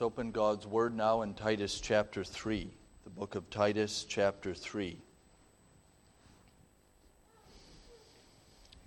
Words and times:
Let's 0.00 0.06
open 0.06 0.30
God's 0.30 0.66
Word 0.66 0.96
now 0.96 1.20
in 1.20 1.34
Titus 1.34 1.78
chapter 1.78 2.24
3, 2.24 2.70
the 3.04 3.10
book 3.10 3.34
of 3.34 3.50
Titus 3.50 4.06
chapter 4.08 4.54
3. 4.54 4.96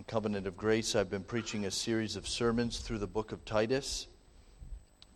In 0.00 0.04
Covenant 0.08 0.48
of 0.48 0.56
Grace, 0.56 0.96
I've 0.96 1.10
been 1.10 1.22
preaching 1.22 1.66
a 1.66 1.70
series 1.70 2.16
of 2.16 2.26
sermons 2.26 2.80
through 2.80 2.98
the 2.98 3.06
book 3.06 3.30
of 3.30 3.44
Titus. 3.44 4.08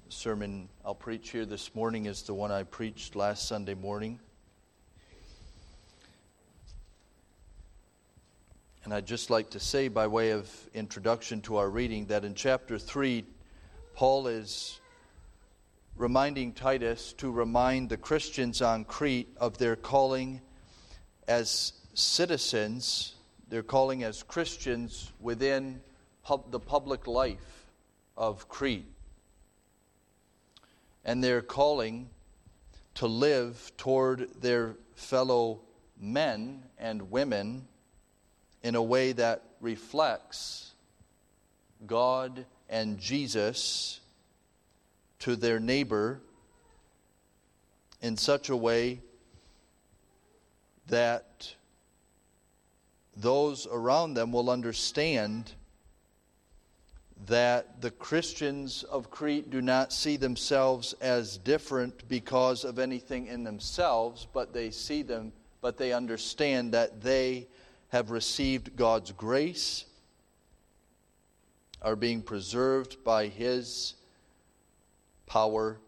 The 0.06 0.12
sermon 0.12 0.68
I'll 0.84 0.94
preach 0.94 1.30
here 1.30 1.44
this 1.44 1.74
morning 1.74 2.06
is 2.06 2.22
the 2.22 2.34
one 2.34 2.52
I 2.52 2.62
preached 2.62 3.16
last 3.16 3.48
Sunday 3.48 3.74
morning. 3.74 4.20
And 8.84 8.94
I'd 8.94 9.06
just 9.06 9.30
like 9.30 9.50
to 9.50 9.58
say, 9.58 9.88
by 9.88 10.06
way 10.06 10.30
of 10.30 10.48
introduction 10.74 11.40
to 11.40 11.56
our 11.56 11.68
reading, 11.68 12.06
that 12.06 12.24
in 12.24 12.36
chapter 12.36 12.78
3, 12.78 13.24
Paul 13.96 14.28
is 14.28 14.78
reminding 15.98 16.52
Titus 16.52 17.12
to 17.14 17.30
remind 17.30 17.88
the 17.88 17.96
Christians 17.96 18.62
on 18.62 18.84
Crete 18.84 19.28
of 19.36 19.58
their 19.58 19.74
calling 19.74 20.40
as 21.26 21.72
citizens, 21.92 23.16
their 23.48 23.64
calling 23.64 24.04
as 24.04 24.22
Christians 24.22 25.12
within 25.20 25.80
pub- 26.22 26.52
the 26.52 26.60
public 26.60 27.08
life 27.08 27.66
of 28.16 28.48
Crete, 28.48 28.86
and 31.04 31.22
their 31.22 31.42
calling 31.42 32.08
to 32.94 33.08
live 33.08 33.72
toward 33.76 34.28
their 34.40 34.76
fellow 34.94 35.60
men 36.00 36.62
and 36.78 37.10
women 37.10 37.66
in 38.62 38.76
a 38.76 38.82
way 38.82 39.10
that 39.12 39.42
reflects 39.60 40.74
God 41.86 42.46
and 42.68 42.98
Jesus 42.98 44.00
to 45.20 45.36
their 45.36 45.60
neighbor 45.60 46.20
in 48.00 48.16
such 48.16 48.48
a 48.48 48.56
way 48.56 49.00
that 50.86 51.54
those 53.16 53.66
around 53.66 54.14
them 54.14 54.32
will 54.32 54.48
understand 54.48 55.52
that 57.26 57.80
the 57.80 57.90
Christians 57.90 58.84
of 58.84 59.10
Crete 59.10 59.50
do 59.50 59.60
not 59.60 59.92
see 59.92 60.16
themselves 60.16 60.94
as 61.00 61.36
different 61.38 62.08
because 62.08 62.64
of 62.64 62.78
anything 62.78 63.26
in 63.26 63.42
themselves, 63.42 64.26
but 64.32 64.52
they 64.52 64.70
see 64.70 65.02
them, 65.02 65.32
but 65.60 65.76
they 65.76 65.92
understand 65.92 66.72
that 66.72 67.02
they 67.02 67.48
have 67.88 68.10
received 68.10 68.76
God's 68.76 69.10
grace, 69.12 69.84
are 71.82 71.96
being 71.96 72.22
preserved 72.22 73.02
by 73.02 73.26
His 73.26 73.94
power 75.28 75.78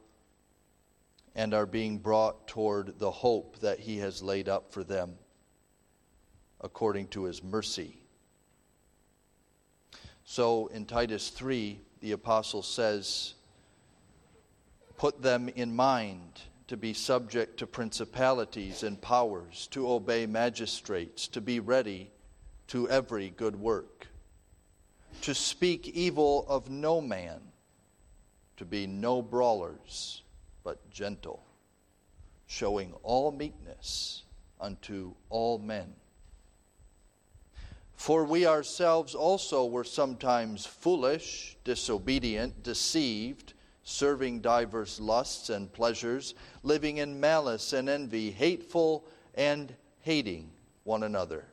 and 1.35 1.55
are 1.55 1.67
being 1.67 1.99
brought 1.99 2.47
toward 2.47 2.99
the 2.99 3.11
hope 3.11 3.59
that 3.61 3.81
He 3.81 3.99
has 3.99 4.23
laid 4.23 4.49
up 4.49 4.73
for 4.73 4.85
them 4.85 5.15
according 6.61 7.09
to 7.09 7.25
His 7.25 7.43
mercy. 7.43 7.97
So 10.25 10.69
in 10.69 10.85
Titus 10.85 11.31
3, 11.31 11.81
the 12.01 12.13
apostle 12.13 12.63
says, 12.63 13.35
Put 14.97 15.23
them 15.23 15.49
in 15.49 15.75
mind 15.75 16.43
to 16.69 16.77
be 16.77 16.93
subject 16.93 17.59
to 17.59 17.67
principalities 17.67 18.83
and 18.83 19.01
powers, 19.01 19.67
to 19.73 19.91
obey 19.91 20.27
magistrates, 20.27 21.27
to 21.29 21.41
be 21.41 21.59
ready 21.59 22.11
to 22.69 22.89
every 22.89 23.31
good 23.31 23.57
work, 23.57 24.07
to 25.23 25.35
speak 25.35 25.89
evil 25.89 26.47
of 26.49 26.71
no 26.71 27.01
man 27.01 27.41
to 28.61 28.67
be 28.67 28.87
no 28.87 29.23
brawlers, 29.23 30.21
but 30.65 30.91
gentle, 30.91 31.43
showing 32.47 32.93
all 33.03 33.33
meekness 33.33 34.25
unto 34.61 35.15
all 35.31 35.59
men. 35.59 35.95
For 37.95 38.23
we 38.23 38.45
ourselves 38.45 39.15
also 39.15 39.65
were 39.65 39.83
sometimes 39.83 40.67
foolish, 40.67 41.57
disobedient, 41.65 42.63
deceived, 42.63 43.55
serving 43.83 44.41
divers 44.41 45.01
lusts 45.01 45.49
and 45.49 45.73
pleasures, 45.73 46.35
living 46.63 46.99
in 46.99 47.19
malice 47.19 47.73
and 47.73 47.89
envy, 47.89 48.31
hateful 48.31 49.07
and 49.37 49.75
hating 50.01 50.51
one 50.85 51.05
another. 51.05 51.47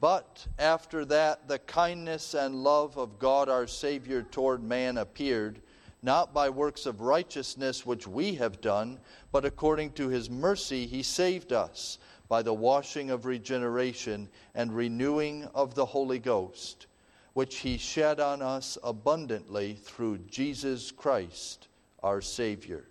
But 0.00 0.46
after 0.58 1.04
that, 1.06 1.48
the 1.48 1.58
kindness 1.58 2.34
and 2.34 2.62
love 2.62 2.96
of 2.98 3.18
God 3.18 3.48
our 3.48 3.66
Savior 3.66 4.22
toward 4.22 4.62
man 4.62 4.98
appeared, 4.98 5.60
not 6.02 6.34
by 6.34 6.50
works 6.50 6.86
of 6.86 7.00
righteousness 7.00 7.86
which 7.86 8.06
we 8.06 8.34
have 8.34 8.60
done, 8.60 9.00
but 9.32 9.44
according 9.44 9.92
to 9.92 10.08
his 10.08 10.28
mercy 10.28 10.86
he 10.86 11.02
saved 11.02 11.52
us 11.52 11.98
by 12.28 12.42
the 12.42 12.54
washing 12.54 13.10
of 13.10 13.24
regeneration 13.24 14.28
and 14.54 14.76
renewing 14.76 15.44
of 15.54 15.74
the 15.74 15.86
Holy 15.86 16.18
Ghost, 16.18 16.86
which 17.32 17.56
he 17.56 17.78
shed 17.78 18.20
on 18.20 18.42
us 18.42 18.76
abundantly 18.84 19.74
through 19.74 20.18
Jesus 20.18 20.92
Christ 20.92 21.68
our 22.02 22.20
Savior 22.20 22.84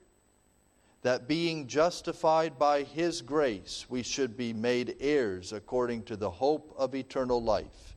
that 1.08 1.26
being 1.26 1.68
justified 1.68 2.60
by 2.60 2.84
his 2.84 3.22
grace, 3.22 3.86
we 3.88 4.04
should 4.04 4.36
be 4.36 4.52
made 4.52 4.98
heirs 5.00 5.54
according 5.54 6.04
to 6.04 6.18
the 6.18 6.30
hope 6.30 6.76
of 6.78 6.94
eternal 6.94 7.42
life. 7.42 7.96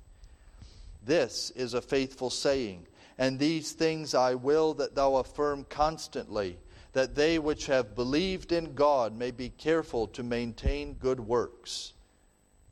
This 1.05 1.51
is 1.57 1.75
a 1.75 1.83
faithful 1.83 2.31
saying, 2.31 2.87
and 3.19 3.37
these 3.37 3.73
things 3.73 4.15
I 4.15 4.37
will 4.37 4.75
that 4.75 4.95
thou 4.95 5.17
affirm 5.17 5.67
constantly, 5.69 6.57
that 6.93 7.17
they 7.17 7.41
which 7.41 7.67
have 7.67 7.97
believed 7.97 8.53
in 8.53 8.75
God 8.75 9.19
may 9.19 9.33
be 9.33 9.49
careful 9.49 10.07
to 10.07 10.23
maintain 10.23 10.95
good 10.95 11.19
works. 11.19 11.95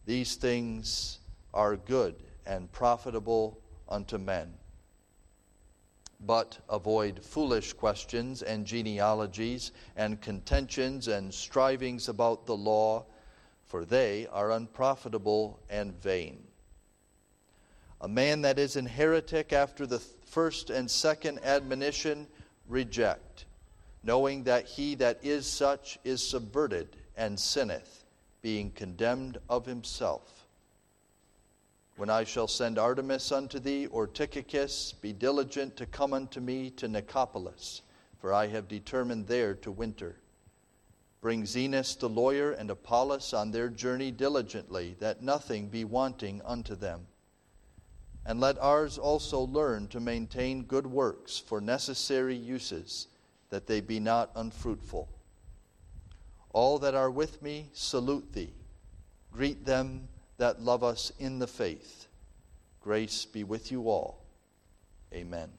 These 0.07 0.37
things 0.37 1.19
are 1.53 1.75
good 1.75 2.15
and 2.47 2.71
profitable 2.71 3.59
unto 3.89 4.19
men 4.19 4.55
but 6.21 6.59
avoid 6.69 7.25
foolish 7.25 7.73
questions 7.73 8.43
and 8.43 8.67
genealogies 8.67 9.73
and 9.97 10.21
contentions 10.21 11.09
and 11.09 11.33
strivings 11.33 12.09
about 12.09 12.47
the 12.47 12.57
law, 12.57 13.05
for 13.65 13.85
they 13.85 14.27
are 14.33 14.51
unprofitable 14.51 15.61
and 15.71 15.95
vain. 16.03 16.43
A 18.01 18.09
man 18.09 18.43
that 18.43 18.59
is 18.59 18.77
an 18.77 18.87
heretic 18.87 19.53
after 19.53 19.87
the 19.87 19.99
first 19.99 20.71
and 20.71 20.91
second 20.91 21.41
admonition, 21.45 22.27
reject, 22.69 23.47
knowing 24.03 24.45
that 24.45 24.67
he 24.67 24.95
that 24.97 25.19
is 25.23 25.47
such 25.47 25.99
is 26.05 26.27
subverted 26.27 26.97
and 27.17 27.39
sinneth, 27.39 28.05
being 28.43 28.71
condemned 28.71 29.39
of 29.49 29.67
himself. 29.67 30.38
When 31.99 32.11
I 32.11 32.23
shall 32.23 32.47
send 32.47 32.79
Artemas 32.79 33.33
unto 33.33 33.59
thee, 33.59 33.89
or 33.89 34.07
Tychicus, 34.07 34.93
be 34.93 35.13
diligent 35.13 35.77
to 35.79 35.85
come 35.85 36.13
unto 36.13 36.39
me 36.39 36.71
to 36.71 36.87
Nicopolis, 36.87 37.81
for 38.21 38.33
I 38.33 38.47
have 38.47 38.69
determined 38.69 39.27
there 39.27 39.55
to 39.57 39.73
winter. 39.73 40.21
Bring 41.21 41.45
Zenas 41.45 41.99
the 41.99 42.09
lawyer 42.09 42.53
and 42.53 42.71
Apollos 42.71 43.35
on 43.35 43.51
their 43.51 43.69
journey 43.69 44.13
diligently, 44.13 44.95
that 45.01 45.25
nothing 45.25 45.67
be 45.67 45.85
wanting 45.85 46.41
unto 46.45 46.77
them. 46.77 47.09
And 48.25 48.39
let 48.39 48.61
ours 48.61 48.97
also 48.97 49.41
learn 49.41 49.89
to 49.89 49.99
maintain 49.99 50.63
good 50.63 50.87
works 50.87 51.37
for 51.37 51.61
necessary 51.61 52.37
uses, 52.37 53.09
that 53.51 53.67
they 53.67 53.81
be 53.81 53.99
not 53.99 54.31
unfruitful. 54.37 55.09
All 56.53 56.79
that 56.79 56.95
are 56.95 57.11
with 57.11 57.43
me 57.43 57.71
salute 57.73 58.33
thee. 58.35 58.55
Greet 59.33 59.67
them 59.67 60.07
that 60.39 60.63
love 60.63 60.83
us 60.83 61.13
in 61.19 61.39
the 61.39 61.47
faith. 61.47 62.07
Grace 62.81 63.27
be 63.27 63.45
with 63.45 63.71
you 63.71 63.89
all. 63.91 64.25
Amen. 65.13 65.51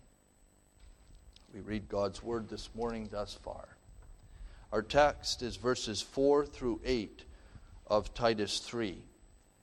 We 1.54 1.60
read 1.60 1.90
God's 1.90 2.24
word 2.24 2.50
this 2.50 2.70
morning 2.74 3.10
thus 3.12 3.38
far. 3.44 3.68
Our 4.72 4.82
text 4.82 5.42
is 5.42 5.56
verses 5.56 6.02
4 6.02 6.46
through 6.46 6.80
8 6.86 7.24
of 7.88 8.14
Titus 8.14 8.60
3. 8.60 8.98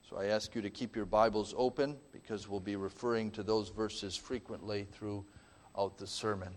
So 0.09 0.17
I 0.17 0.25
ask 0.25 0.53
you 0.53 0.61
to 0.61 0.69
keep 0.69 0.95
your 0.95 1.05
Bibles 1.05 1.53
open 1.57 1.97
because 2.11 2.47
we'll 2.47 2.59
be 2.59 2.75
referring 2.75 3.31
to 3.31 3.43
those 3.43 3.69
verses 3.69 4.15
frequently 4.15 4.87
throughout 4.91 5.97
the 5.97 6.07
sermon. 6.07 6.53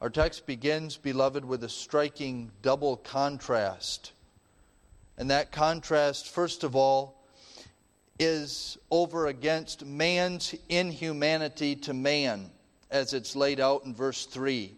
Our 0.00 0.10
text 0.10 0.46
begins, 0.46 0.96
beloved, 0.96 1.44
with 1.44 1.64
a 1.64 1.68
striking 1.68 2.50
double 2.62 2.96
contrast 2.96 4.12
and 5.16 5.30
that 5.30 5.52
contrast, 5.52 6.28
first 6.28 6.64
of 6.64 6.74
all, 6.74 7.24
is 8.18 8.78
over 8.90 9.26
against 9.26 9.84
man's 9.84 10.54
inhumanity 10.68 11.76
to 11.76 11.94
man, 11.94 12.50
as 12.90 13.12
it's 13.12 13.34
laid 13.34 13.60
out 13.60 13.84
in 13.84 13.94
verse 13.94 14.26
3. 14.26 14.76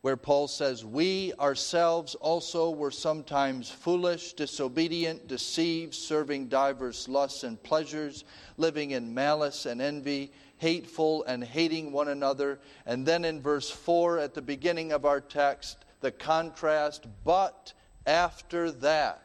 where 0.00 0.16
Paul 0.18 0.48
says, 0.48 0.84
We 0.84 1.32
ourselves 1.40 2.14
also 2.16 2.68
were 2.68 2.90
sometimes 2.90 3.70
foolish, 3.70 4.34
disobedient, 4.34 5.28
deceived, 5.28 5.94
serving 5.94 6.48
divers 6.48 7.08
lusts 7.08 7.42
and 7.42 7.62
pleasures, 7.62 8.24
living 8.58 8.90
in 8.90 9.14
malice 9.14 9.64
and 9.64 9.80
envy, 9.80 10.30
hateful 10.58 11.24
and 11.24 11.42
hating 11.42 11.90
one 11.90 12.08
another. 12.08 12.60
And 12.84 13.06
then 13.06 13.24
in 13.24 13.40
verse 13.40 13.70
4 13.70 14.18
at 14.18 14.34
the 14.34 14.42
beginning 14.42 14.92
of 14.92 15.06
our 15.06 15.22
text, 15.22 15.86
the 16.00 16.12
contrast, 16.12 17.06
but 17.24 17.72
after 18.06 18.70
that, 18.70 19.23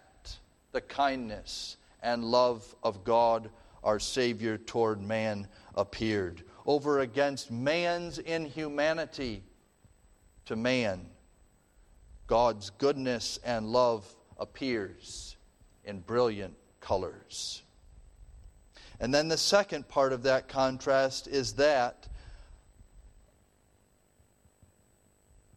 the 0.71 0.81
kindness 0.81 1.77
and 2.01 2.23
love 2.23 2.75
of 2.83 3.03
God 3.03 3.49
our 3.83 3.99
Savior 3.99 4.57
toward 4.57 5.01
man 5.01 5.47
appeared. 5.75 6.43
Over 6.65 6.99
against 6.99 7.51
man's 7.51 8.19
inhumanity 8.19 9.43
to 10.45 10.55
man, 10.55 11.07
God's 12.27 12.69
goodness 12.71 13.39
and 13.43 13.67
love 13.67 14.05
appears 14.37 15.37
in 15.83 15.99
brilliant 15.99 16.55
colors. 16.79 17.63
And 18.99 19.13
then 19.13 19.29
the 19.29 19.37
second 19.37 19.87
part 19.87 20.13
of 20.13 20.23
that 20.23 20.47
contrast 20.47 21.27
is 21.27 21.53
that 21.53 22.07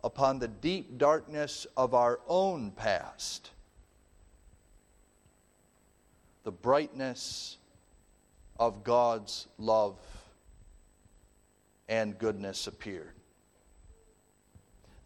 upon 0.05 0.38
the 0.38 0.49
deep 0.49 0.99
darkness 0.99 1.67
of 1.76 1.94
our 1.94 2.20
own 2.26 2.70
past, 2.70 3.50
the 6.44 6.52
brightness 6.52 7.56
of 8.58 8.84
God's 8.84 9.48
love 9.58 9.98
and 11.88 12.18
goodness 12.18 12.66
appeared 12.66 13.12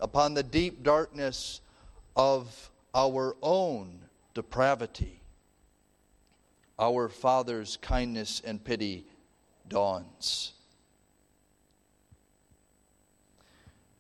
upon 0.01 0.35
the 0.35 0.43
deep 0.43 0.83
darkness 0.83 1.61
of 2.15 2.71
our 2.95 3.37
own 3.43 3.99
depravity, 4.35 5.21
our 6.79 7.09
Father's 7.09 7.77
kindness 7.79 8.43
and 8.45 8.63
pity 8.63 9.07
dawns. 9.69 10.53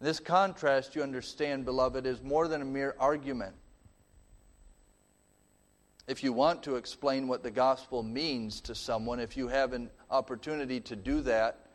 This 0.00 0.20
contrast, 0.20 0.94
you 0.94 1.02
understand, 1.02 1.64
beloved, 1.64 2.04
is 2.06 2.22
more 2.22 2.48
than 2.48 2.60
a 2.60 2.66
mere 2.66 2.94
argument. 2.98 3.54
If 6.06 6.22
you 6.22 6.32
want 6.32 6.62
to 6.62 6.76
explain 6.76 7.26
what 7.26 7.42
the 7.42 7.50
gospel 7.50 8.02
means 8.04 8.60
to 8.62 8.74
someone, 8.76 9.18
if 9.18 9.36
you 9.36 9.48
have 9.48 9.72
an 9.72 9.90
opportunity 10.08 10.80
to 10.82 10.94
do 10.94 11.20
that, 11.22 11.66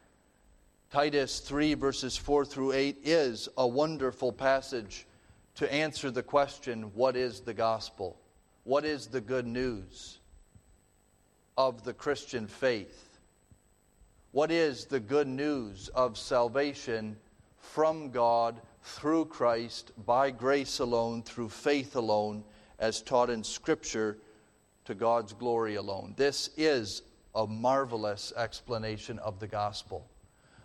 Titus 0.89 1.41
3, 1.41 1.73
verses 1.73 2.15
4 2.15 2.45
through 2.45 2.71
8, 2.71 2.99
is 3.03 3.49
a 3.57 3.67
wonderful 3.67 4.31
passage 4.31 5.05
to 5.55 5.71
answer 5.71 6.11
the 6.11 6.23
question 6.23 6.91
what 6.93 7.17
is 7.17 7.41
the 7.41 7.53
gospel? 7.53 8.17
What 8.63 8.85
is 8.85 9.07
the 9.07 9.21
good 9.21 9.47
news 9.47 10.19
of 11.57 11.83
the 11.83 11.93
Christian 11.93 12.47
faith? 12.47 13.19
What 14.31 14.49
is 14.49 14.85
the 14.85 14.99
good 15.01 15.27
news 15.27 15.89
of 15.89 16.17
salvation 16.17 17.17
from 17.57 18.11
God 18.11 18.61
through 18.83 19.25
Christ, 19.25 19.91
by 20.05 20.31
grace 20.31 20.79
alone, 20.79 21.21
through 21.21 21.49
faith 21.49 21.95
alone, 21.97 22.45
as 22.81 23.01
taught 23.01 23.29
in 23.29 23.45
Scripture, 23.45 24.17
to 24.83 24.93
God's 24.93 25.31
glory 25.31 25.75
alone? 25.75 26.13
This 26.17 26.49
is 26.57 27.03
a 27.33 27.47
marvelous 27.47 28.33
explanation 28.35 29.17
of 29.19 29.39
the 29.39 29.47
gospel 29.47 30.05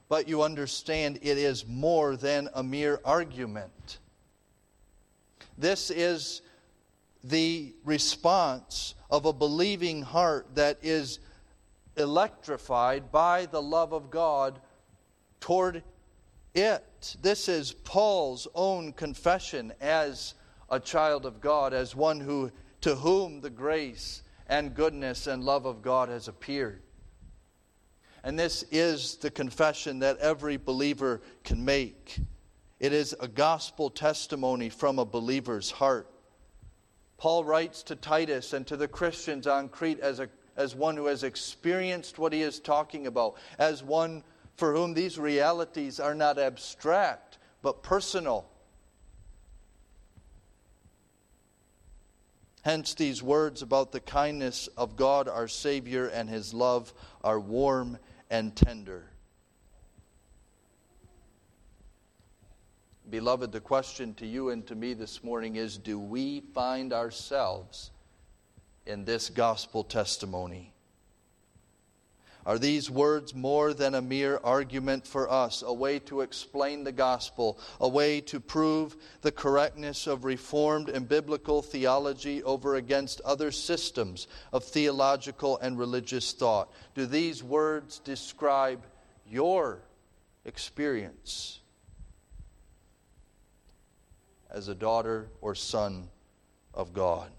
but 0.08 0.28
you 0.28 0.42
understand 0.42 1.18
it 1.22 1.38
is 1.38 1.66
more 1.66 2.16
than 2.16 2.48
a 2.54 2.62
mere 2.62 3.00
argument. 3.04 3.98
This 5.58 5.90
is 5.90 6.42
the 7.24 7.74
response 7.84 8.94
of 9.10 9.26
a 9.26 9.32
believing 9.32 10.02
heart 10.02 10.54
that 10.54 10.78
is 10.82 11.18
electrified 11.96 13.10
by 13.10 13.46
the 13.46 13.62
love 13.62 13.92
of 13.92 14.10
God 14.10 14.60
toward 15.40 15.82
it. 16.54 17.16
This 17.20 17.48
is 17.48 17.72
Paul's 17.72 18.46
own 18.54 18.92
confession 18.92 19.72
as 19.80 20.34
a 20.68 20.80
child 20.80 21.26
of 21.26 21.40
God, 21.40 21.72
as 21.72 21.94
one 21.94 22.20
who 22.20 22.50
to 22.80 22.94
whom 22.94 23.40
the 23.40 23.50
grace 23.50 24.22
and 24.48 24.74
goodness 24.74 25.26
and 25.26 25.42
love 25.42 25.66
of 25.66 25.82
God 25.82 26.08
has 26.08 26.28
appeared. 26.28 26.82
And 28.22 28.38
this 28.38 28.64
is 28.70 29.16
the 29.16 29.30
confession 29.30 30.00
that 30.00 30.18
every 30.18 30.56
believer 30.56 31.20
can 31.44 31.64
make. 31.64 32.18
It 32.80 32.92
is 32.92 33.14
a 33.20 33.28
gospel 33.28 33.88
testimony 33.88 34.68
from 34.68 34.98
a 34.98 35.04
believer's 35.04 35.70
heart. 35.70 36.10
Paul 37.18 37.44
writes 37.44 37.82
to 37.84 37.96
Titus 37.96 38.52
and 38.52 38.66
to 38.66 38.76
the 38.76 38.88
Christians 38.88 39.46
on 39.46 39.68
Crete 39.68 40.00
as, 40.00 40.20
a, 40.20 40.28
as 40.56 40.74
one 40.74 40.96
who 40.96 41.06
has 41.06 41.22
experienced 41.22 42.18
what 42.18 42.32
he 42.32 42.42
is 42.42 42.60
talking 42.60 43.06
about, 43.06 43.36
as 43.58 43.82
one 43.82 44.22
for 44.56 44.74
whom 44.74 44.92
these 44.92 45.18
realities 45.18 45.98
are 45.98 46.14
not 46.14 46.38
abstract, 46.38 47.38
but 47.62 47.82
personal. 47.82 48.46
Hence, 52.66 52.94
these 52.94 53.22
words 53.22 53.62
about 53.62 53.92
the 53.92 54.00
kindness 54.00 54.68
of 54.76 54.96
God 54.96 55.28
our 55.28 55.46
Savior 55.46 56.08
and 56.08 56.28
His 56.28 56.52
love 56.52 56.92
are 57.22 57.38
warm 57.38 57.96
and 58.28 58.56
tender. 58.56 59.04
Beloved, 63.08 63.52
the 63.52 63.60
question 63.60 64.14
to 64.14 64.26
you 64.26 64.48
and 64.48 64.66
to 64.66 64.74
me 64.74 64.94
this 64.94 65.22
morning 65.22 65.54
is 65.54 65.78
do 65.78 65.96
we 65.96 66.40
find 66.40 66.92
ourselves 66.92 67.92
in 68.84 69.04
this 69.04 69.30
gospel 69.30 69.84
testimony? 69.84 70.72
Are 72.46 72.60
these 72.60 72.88
words 72.88 73.34
more 73.34 73.74
than 73.74 73.96
a 73.96 74.00
mere 74.00 74.38
argument 74.44 75.04
for 75.04 75.28
us, 75.28 75.64
a 75.66 75.72
way 75.72 75.98
to 76.00 76.20
explain 76.20 76.84
the 76.84 76.92
gospel, 76.92 77.58
a 77.80 77.88
way 77.88 78.20
to 78.20 78.38
prove 78.38 78.96
the 79.22 79.32
correctness 79.32 80.06
of 80.06 80.24
Reformed 80.24 80.88
and 80.88 81.08
biblical 81.08 81.60
theology 81.60 82.44
over 82.44 82.76
against 82.76 83.20
other 83.22 83.50
systems 83.50 84.28
of 84.52 84.62
theological 84.62 85.58
and 85.58 85.76
religious 85.76 86.32
thought? 86.32 86.72
Do 86.94 87.04
these 87.04 87.42
words 87.42 87.98
describe 87.98 88.86
your 89.28 89.80
experience 90.44 91.58
as 94.48 94.68
a 94.68 94.74
daughter 94.76 95.30
or 95.40 95.56
son 95.56 96.08
of 96.72 96.92
God? 96.92 97.32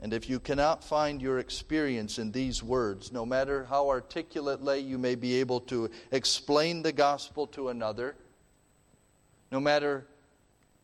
And 0.00 0.12
if 0.12 0.28
you 0.28 0.38
cannot 0.38 0.84
find 0.84 1.20
your 1.20 1.40
experience 1.40 2.18
in 2.18 2.30
these 2.30 2.62
words, 2.62 3.10
no 3.10 3.26
matter 3.26 3.64
how 3.64 3.88
articulately 3.88 4.78
you 4.78 4.96
may 4.96 5.16
be 5.16 5.40
able 5.40 5.60
to 5.62 5.90
explain 6.12 6.82
the 6.82 6.92
gospel 6.92 7.48
to 7.48 7.70
another, 7.70 8.14
no 9.50 9.58
matter 9.58 10.06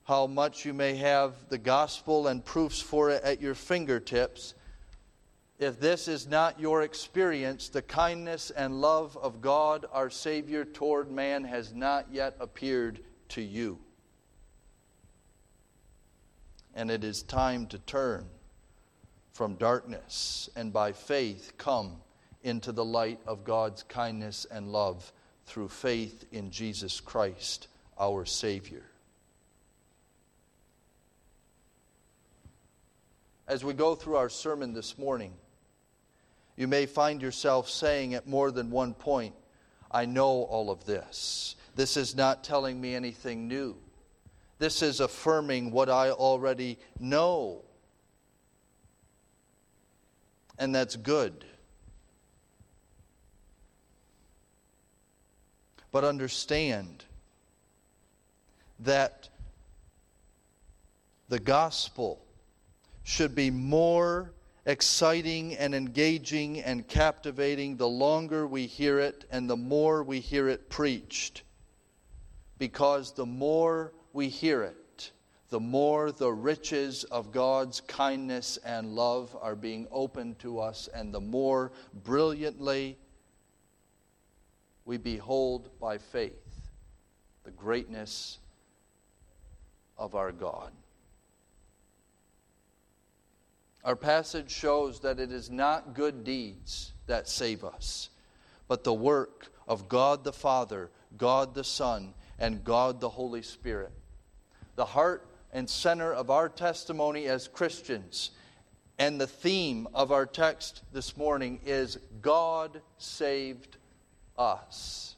how 0.04 0.26
much 0.26 0.64
you 0.64 0.74
may 0.74 0.96
have 0.96 1.32
the 1.48 1.58
gospel 1.58 2.26
and 2.26 2.44
proofs 2.44 2.80
for 2.80 3.10
it 3.10 3.22
at 3.22 3.40
your 3.40 3.54
fingertips, 3.54 4.54
if 5.60 5.78
this 5.78 6.08
is 6.08 6.26
not 6.26 6.58
your 6.58 6.82
experience, 6.82 7.68
the 7.68 7.82
kindness 7.82 8.50
and 8.50 8.80
love 8.80 9.16
of 9.16 9.40
God, 9.40 9.86
our 9.92 10.10
Savior, 10.10 10.64
toward 10.64 11.12
man 11.12 11.44
has 11.44 11.72
not 11.72 12.06
yet 12.10 12.36
appeared 12.40 12.98
to 13.28 13.40
you. 13.40 13.78
And 16.74 16.90
it 16.90 17.04
is 17.04 17.22
time 17.22 17.66
to 17.68 17.78
turn 17.78 18.26
from 19.34 19.56
darkness 19.56 20.48
and 20.54 20.72
by 20.72 20.92
faith 20.92 21.54
come 21.58 21.96
into 22.44 22.70
the 22.70 22.84
light 22.84 23.18
of 23.26 23.44
God's 23.44 23.82
kindness 23.82 24.46
and 24.48 24.70
love 24.70 25.12
through 25.44 25.68
faith 25.68 26.24
in 26.30 26.52
Jesus 26.52 27.00
Christ, 27.00 27.66
our 27.98 28.24
Savior. 28.24 28.84
As 33.48 33.64
we 33.64 33.74
go 33.74 33.96
through 33.96 34.16
our 34.16 34.28
sermon 34.28 34.72
this 34.72 34.96
morning, 34.96 35.32
you 36.56 36.68
may 36.68 36.86
find 36.86 37.20
yourself 37.20 37.68
saying 37.68 38.14
at 38.14 38.28
more 38.28 38.52
than 38.52 38.70
one 38.70 38.94
point, 38.94 39.34
I 39.90 40.06
know 40.06 40.44
all 40.44 40.70
of 40.70 40.86
this. 40.86 41.56
This 41.74 41.96
is 41.96 42.14
not 42.14 42.44
telling 42.44 42.80
me 42.80 42.94
anything 42.94 43.48
new. 43.48 43.76
This 44.60 44.80
is 44.80 45.00
affirming 45.00 45.72
what 45.72 45.90
I 45.90 46.10
already 46.10 46.78
know 47.00 47.64
and 50.58 50.74
that's 50.74 50.96
good. 50.96 51.44
But 55.92 56.04
understand 56.04 57.04
that 58.80 59.28
the 61.28 61.38
gospel 61.38 62.24
should 63.02 63.34
be 63.34 63.50
more 63.50 64.32
exciting 64.66 65.54
and 65.56 65.74
engaging 65.74 66.60
and 66.60 66.86
captivating 66.88 67.76
the 67.76 67.88
longer 67.88 68.46
we 68.46 68.66
hear 68.66 68.98
it 68.98 69.24
and 69.30 69.48
the 69.48 69.56
more 69.56 70.02
we 70.02 70.20
hear 70.20 70.48
it 70.48 70.68
preached. 70.70 71.42
because 72.58 73.12
the 73.12 73.26
more 73.26 73.92
we 74.12 74.28
hear 74.28 74.62
it, 74.62 74.76
the 75.50 75.60
more 75.60 76.10
the 76.10 76.32
riches 76.32 77.04
of 77.04 77.30
God's 77.30 77.80
kindness 77.82 78.56
and 78.64 78.94
love 78.94 79.36
are 79.40 79.54
being 79.54 79.86
opened 79.90 80.38
to 80.40 80.58
us, 80.58 80.88
and 80.92 81.12
the 81.12 81.20
more 81.20 81.72
brilliantly 81.92 82.98
we 84.84 84.96
behold 84.96 85.70
by 85.80 85.98
faith 85.98 86.32
the 87.44 87.50
greatness 87.50 88.38
of 89.98 90.14
our 90.14 90.32
God. 90.32 90.72
Our 93.84 93.96
passage 93.96 94.50
shows 94.50 95.00
that 95.00 95.20
it 95.20 95.30
is 95.30 95.50
not 95.50 95.94
good 95.94 96.24
deeds 96.24 96.92
that 97.06 97.28
save 97.28 97.64
us, 97.64 98.08
but 98.66 98.82
the 98.82 98.94
work 98.94 99.52
of 99.68 99.88
God 99.88 100.24
the 100.24 100.32
Father, 100.32 100.90
God 101.18 101.54
the 101.54 101.64
Son, 101.64 102.14
and 102.38 102.64
God 102.64 103.00
the 103.00 103.10
Holy 103.10 103.42
Spirit. 103.42 103.92
The 104.76 104.86
heart 104.86 105.28
and 105.54 105.70
center 105.70 106.12
of 106.12 106.30
our 106.30 106.48
testimony 106.48 107.26
as 107.26 107.48
Christians 107.48 108.32
and 108.98 109.20
the 109.20 109.26
theme 109.26 109.88
of 109.94 110.12
our 110.12 110.26
text 110.26 110.82
this 110.92 111.16
morning 111.16 111.60
is 111.64 111.98
God 112.20 112.80
saved 112.98 113.76
us. 114.36 115.16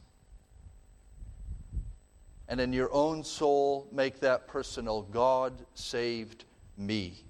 And 2.48 2.60
in 2.60 2.72
your 2.72 2.92
own 2.92 3.24
soul, 3.24 3.88
make 3.90 4.20
that 4.20 4.46
personal 4.46 5.02
God 5.02 5.52
saved 5.74 6.44
me. 6.78 7.24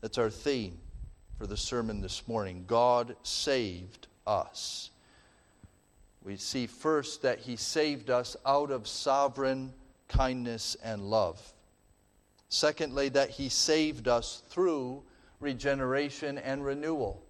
That's 0.00 0.18
our 0.18 0.30
theme 0.30 0.78
for 1.38 1.46
the 1.46 1.56
sermon 1.56 2.00
this 2.00 2.26
morning. 2.26 2.64
God 2.66 3.16
saved 3.22 4.08
us. 4.26 4.90
We 6.28 6.36
see 6.36 6.66
first 6.66 7.22
that 7.22 7.38
He 7.38 7.56
saved 7.56 8.10
us 8.10 8.36
out 8.44 8.70
of 8.70 8.86
sovereign 8.86 9.72
kindness 10.08 10.76
and 10.84 11.00
love. 11.00 11.40
Secondly, 12.50 13.08
that 13.08 13.30
He 13.30 13.48
saved 13.48 14.08
us 14.08 14.42
through 14.50 15.04
regeneration 15.40 16.36
and 16.36 16.62
renewal. 16.62 17.24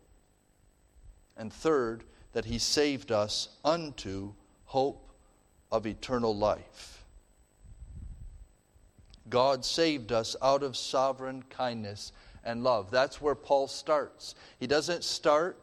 And 1.36 1.52
third, 1.52 2.02
that 2.32 2.46
He 2.46 2.58
saved 2.58 3.12
us 3.12 3.50
unto 3.64 4.32
hope 4.64 5.12
of 5.70 5.86
eternal 5.86 6.36
life. 6.36 7.04
God 9.28 9.64
saved 9.64 10.10
us 10.10 10.34
out 10.42 10.64
of 10.64 10.76
sovereign 10.76 11.44
kindness 11.48 12.10
and 12.42 12.64
love. 12.64 12.90
That's 12.90 13.20
where 13.20 13.36
Paul 13.36 13.68
starts. 13.68 14.34
He 14.58 14.66
doesn't 14.66 15.04
start 15.04 15.56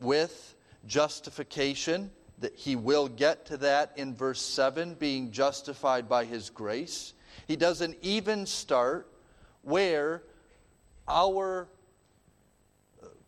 with 0.00 0.54
justification, 0.86 2.12
that 2.40 2.54
he 2.54 2.74
will 2.74 3.08
get 3.08 3.46
to 3.46 3.56
that 3.58 3.92
in 3.96 4.14
verse 4.14 4.40
7, 4.40 4.94
being 4.94 5.30
justified 5.30 6.08
by 6.08 6.24
his 6.24 6.50
grace. 6.50 7.12
He 7.46 7.56
doesn't 7.56 7.96
even 8.02 8.46
start 8.46 9.06
where 9.62 10.22
our 11.06 11.68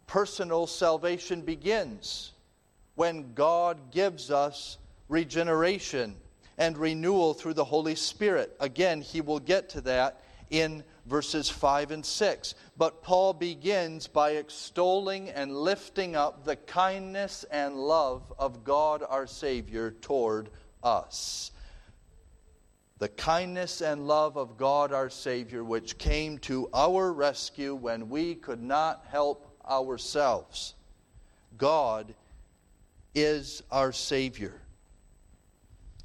personal 0.06 0.66
salvation 0.66 1.42
begins, 1.42 2.32
when 2.94 3.32
God 3.34 3.90
gives 3.90 4.30
us 4.30 4.78
regeneration 5.08 6.16
and 6.58 6.76
renewal 6.76 7.34
through 7.34 7.54
the 7.54 7.64
Holy 7.64 7.94
Spirit. 7.94 8.54
Again, 8.60 9.00
he 9.00 9.20
will 9.20 9.40
get 9.40 9.68
to 9.70 9.80
that 9.82 10.22
in 10.50 10.84
verses 11.06 11.48
5 11.48 11.90
and 11.90 12.06
6. 12.06 12.54
But 12.76 13.02
Paul 13.02 13.32
begins 13.32 14.06
by 14.06 14.32
extolling 14.32 15.30
and 15.30 15.54
lifting 15.54 16.16
up 16.16 16.44
the 16.44 16.56
kindness 16.56 17.44
and 17.50 17.76
love 17.76 18.32
of 18.38 18.64
God 18.64 19.02
our 19.08 19.26
Savior 19.26 19.92
toward 20.00 20.50
us. 20.82 21.50
The 22.98 23.08
kindness 23.08 23.80
and 23.80 24.06
love 24.06 24.36
of 24.36 24.56
God 24.56 24.92
our 24.92 25.10
Savior, 25.10 25.64
which 25.64 25.98
came 25.98 26.38
to 26.38 26.68
our 26.72 27.12
rescue 27.12 27.74
when 27.74 28.08
we 28.08 28.36
could 28.36 28.62
not 28.62 29.04
help 29.08 29.58
ourselves. 29.68 30.74
God 31.58 32.14
is 33.14 33.62
our 33.70 33.92
Savior. 33.92 34.60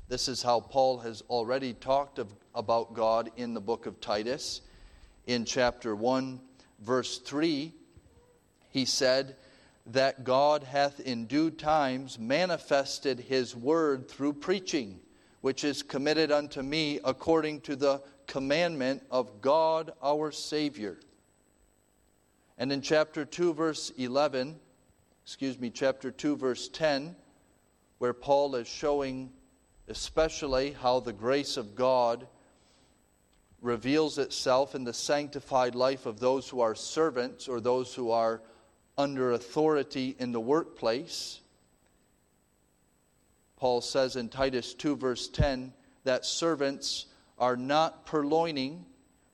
This 0.07 0.27
is 0.27 0.41
how 0.41 0.61
Paul 0.61 0.99
has 0.99 1.21
already 1.29 1.73
talked 1.73 2.17
of, 2.17 2.33
about 2.55 2.93
God 2.93 3.29
in 3.35 3.53
the 3.53 3.61
book 3.61 3.85
of 3.85 3.99
Titus 4.01 4.61
in 5.27 5.43
chapter 5.43 5.93
1, 5.95 6.39
verse 6.79 7.19
3, 7.19 7.73
he 8.69 8.85
said, 8.85 9.35
That 9.85 10.23
God 10.23 10.63
hath 10.63 10.99
in 11.01 11.25
due 11.25 11.51
times 11.51 12.17
manifested 12.17 13.19
his 13.19 13.55
word 13.55 14.09
through 14.09 14.33
preaching, 14.33 14.99
which 15.41 15.63
is 15.63 15.83
committed 15.83 16.31
unto 16.31 16.61
me 16.61 16.99
according 17.03 17.61
to 17.61 17.75
the 17.75 18.01
commandment 18.25 19.03
of 19.11 19.41
God 19.41 19.91
our 20.01 20.31
Savior. 20.31 20.97
And 22.57 22.71
in 22.71 22.81
chapter 22.81 23.25
2, 23.25 23.53
verse 23.53 23.91
11, 23.97 24.55
excuse 25.23 25.59
me, 25.59 25.69
chapter 25.69 26.09
2, 26.09 26.37
verse 26.37 26.69
10, 26.69 27.15
where 27.97 28.13
Paul 28.13 28.55
is 28.55 28.67
showing 28.67 29.31
especially 29.89 30.71
how 30.71 30.99
the 30.99 31.13
grace 31.13 31.57
of 31.57 31.75
God 31.75 32.27
reveals 33.67 34.17
itself 34.17 34.73
in 34.73 34.85
the 34.85 34.93
sanctified 34.93 35.75
life 35.75 36.05
of 36.05 36.19
those 36.19 36.47
who 36.47 36.61
are 36.61 36.73
servants 36.73 37.47
or 37.47 37.59
those 37.59 37.93
who 37.93 38.09
are 38.11 38.41
under 38.97 39.33
authority 39.33 40.15
in 40.17 40.31
the 40.31 40.39
workplace. 40.39 41.41
Paul 43.57 43.81
says 43.81 44.15
in 44.15 44.29
Titus 44.29 44.73
2, 44.73 44.95
verse 44.95 45.27
10, 45.27 45.73
that 46.05 46.25
servants 46.25 47.07
are 47.37 47.57
not 47.57 48.05
purloining, 48.05 48.85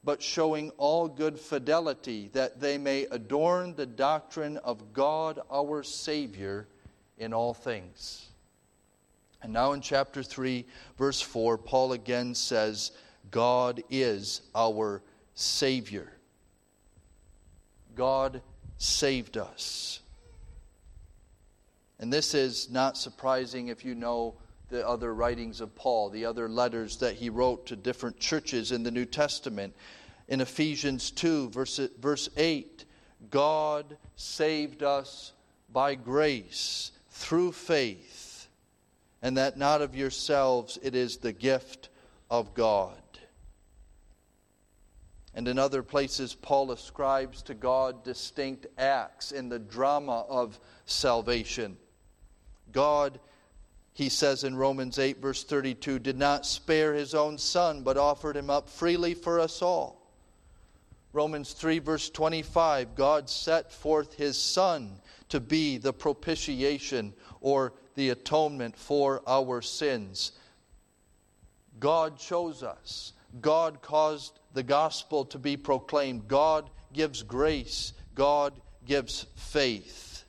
but 0.04 0.22
showing 0.22 0.72
all 0.72 1.08
good 1.08 1.40
fidelity, 1.40 2.30
that 2.34 2.60
they 2.60 2.78
may 2.78 3.04
adorn 3.12 3.76
the 3.76 3.86
doctrine 3.86 4.58
of 4.58 4.94
God 4.94 5.40
our 5.52 5.84
Savior 5.84 6.68
in 7.18 7.34
all 7.34 7.54
things. 7.54 8.28
And 9.44 9.54
now 9.54 9.74
in 9.74 9.82
chapter 9.82 10.24
3, 10.24 10.66
verse 10.98 11.22
4, 11.22 11.58
Paul 11.58 11.94
again 11.94 12.34
says, 12.34 12.92
God 13.34 13.82
is 13.90 14.42
our 14.54 15.02
Savior. 15.34 16.08
God 17.96 18.44
saved 18.78 19.38
us. 19.38 20.02
And 22.00 22.14
this 22.14 22.36
is 22.36 22.70
not 22.70 22.96
surprising 22.96 23.70
if 23.70 23.84
you 23.84 23.96
know 23.96 24.36
the 24.70 24.88
other 24.88 25.16
writings 25.16 25.62
of 25.62 25.74
Paul, 25.74 26.12
the 26.12 26.26
other 26.26 26.48
letters 26.48 26.98
that 26.98 27.16
he 27.16 27.32
wrote 27.32 27.66
to 27.66 27.76
different 27.76 28.20
churches 28.20 28.72
in 28.72 28.84
the 28.84 28.92
New 28.92 29.06
Testament. 29.06 29.74
In 30.28 30.40
Ephesians 30.40 31.10
2, 31.10 31.50
verse, 31.50 31.80
verse 32.00 32.30
8, 32.38 32.86
God 33.32 33.98
saved 34.16 34.84
us 34.84 35.34
by 35.72 35.96
grace 35.96 36.92
through 37.10 37.54
faith, 37.54 38.48
and 39.24 39.38
that 39.38 39.58
not 39.58 39.82
of 39.82 39.96
yourselves, 39.96 40.78
it 40.84 40.94
is 40.94 41.18
the 41.18 41.34
gift 41.34 41.90
of 42.30 42.54
God. 42.54 42.96
And 45.36 45.48
in 45.48 45.58
other 45.58 45.82
places, 45.82 46.36
Paul 46.36 46.72
ascribes 46.72 47.42
to 47.44 47.54
God 47.54 48.04
distinct 48.04 48.68
acts 48.78 49.32
in 49.32 49.50
the 49.50 49.60
drama 49.60 50.26
of 50.30 50.60
salvation. 50.86 51.78
God, 52.72 53.20
he 53.94 54.10
says 54.10 54.44
in 54.44 54.56
Romans 54.56 55.00
8, 55.00 55.22
verse 55.22 55.44
32, 55.44 56.00
did 56.00 56.18
not 56.18 56.46
spare 56.46 56.94
his 56.94 57.16
own 57.16 57.38
son, 57.38 57.84
but 57.84 57.98
offered 57.98 58.38
him 58.38 58.50
up 58.50 58.70
freely 58.70 59.14
for 59.14 59.40
us 59.40 59.62
all. 59.62 60.04
Romans 61.14 61.54
3, 61.54 61.80
verse 61.80 62.10
25, 62.10 62.96
God 62.96 63.30
set 63.30 63.72
forth 63.72 64.16
his 64.16 64.38
son 64.38 65.00
to 65.30 65.40
be 65.40 65.78
the 65.78 65.94
propitiation 65.94 67.14
or 67.40 67.74
the 67.96 68.10
atonement 68.10 68.76
for 68.76 69.22
our 69.28 69.62
sins. 69.62 70.32
God 71.80 72.18
chose 72.18 72.64
us. 72.64 73.14
God 73.42 73.82
caused 73.82 74.40
the 74.54 74.64
gospel 74.64 75.26
to 75.26 75.40
be 75.40 75.58
proclaimed. 75.58 76.28
God 76.28 76.70
gives 76.94 77.24
grace, 77.24 77.94
God 78.16 78.54
gives 78.86 79.26
faith. 79.36 80.24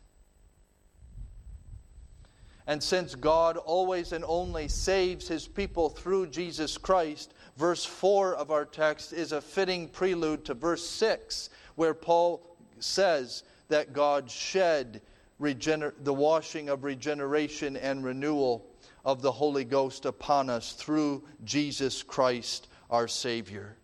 And 2.66 2.82
since 2.82 3.14
God 3.14 3.58
always 3.58 4.12
and 4.12 4.24
only 4.26 4.68
saves 4.68 5.28
his 5.28 5.46
people 5.46 5.90
through 5.90 6.28
Jesus 6.28 6.78
Christ, 6.78 7.34
verse 7.58 7.84
4 7.84 8.34
of 8.36 8.50
our 8.50 8.64
text 8.64 9.12
is 9.12 9.32
a 9.32 9.40
fitting 9.40 9.88
prelude 9.88 10.46
to 10.46 10.54
verse 10.54 10.86
6, 10.88 11.50
where 11.74 11.92
Paul 11.92 12.56
says 12.78 13.42
that 13.68 13.92
God 13.92 14.30
shed 14.30 15.02
regener- 15.40 15.92
the 16.02 16.14
washing 16.14 16.70
of 16.70 16.84
regeneration 16.84 17.76
and 17.76 18.02
renewal 18.02 18.66
of 19.04 19.20
the 19.20 19.32
Holy 19.32 19.64
Ghost 19.64 20.06
upon 20.06 20.48
us 20.48 20.72
through 20.72 21.22
Jesus 21.44 22.02
Christ 22.02 22.68
our 22.88 23.08
Savior. 23.08 23.76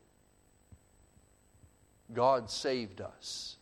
God 2.13 2.51
saved 2.51 3.01
us. 3.01 3.57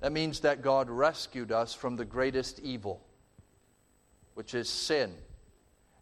That 0.00 0.12
means 0.12 0.40
that 0.40 0.62
God 0.62 0.90
rescued 0.90 1.50
us 1.52 1.74
from 1.74 1.96
the 1.96 2.04
greatest 2.04 2.60
evil. 2.60 3.00
which 4.34 4.54
is 4.54 4.68
sin, 4.68 5.14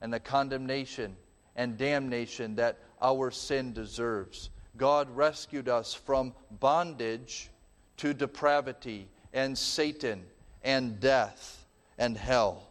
and 0.00 0.12
the 0.12 0.20
condemnation 0.20 1.16
and 1.54 1.76
damnation 1.78 2.56
that 2.56 2.78
our 3.00 3.30
sin 3.30 3.72
deserves. 3.72 4.50
God 4.76 5.14
rescued 5.14 5.68
us 5.68 5.92
from 5.94 6.32
bondage 6.58 7.50
to 7.98 8.14
depravity 8.14 9.08
and 9.32 9.56
Satan 9.56 10.24
and 10.64 10.98
death 10.98 11.66
and 11.98 12.16
hell. 12.16 12.70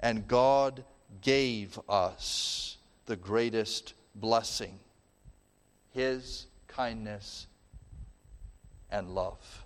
And 0.00 0.26
God 0.26 0.84
gave 1.20 1.78
us 1.88 2.76
the 3.06 3.16
greatest 3.16 3.94
blessing 4.16 4.78
His 5.92 6.46
kindness 6.68 7.46
and 8.90 9.14
love. 9.14 9.64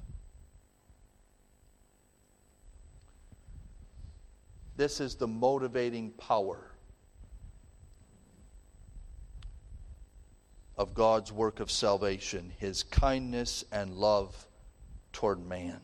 This 4.76 5.00
is 5.00 5.14
the 5.14 5.26
motivating 5.26 6.10
power 6.12 6.70
of 10.76 10.94
God's 10.94 11.32
work 11.32 11.60
of 11.60 11.70
salvation, 11.70 12.52
his 12.58 12.82
kindness 12.82 13.64
and 13.72 13.94
love 13.94 14.46
toward 15.12 15.44
man. 15.44 15.80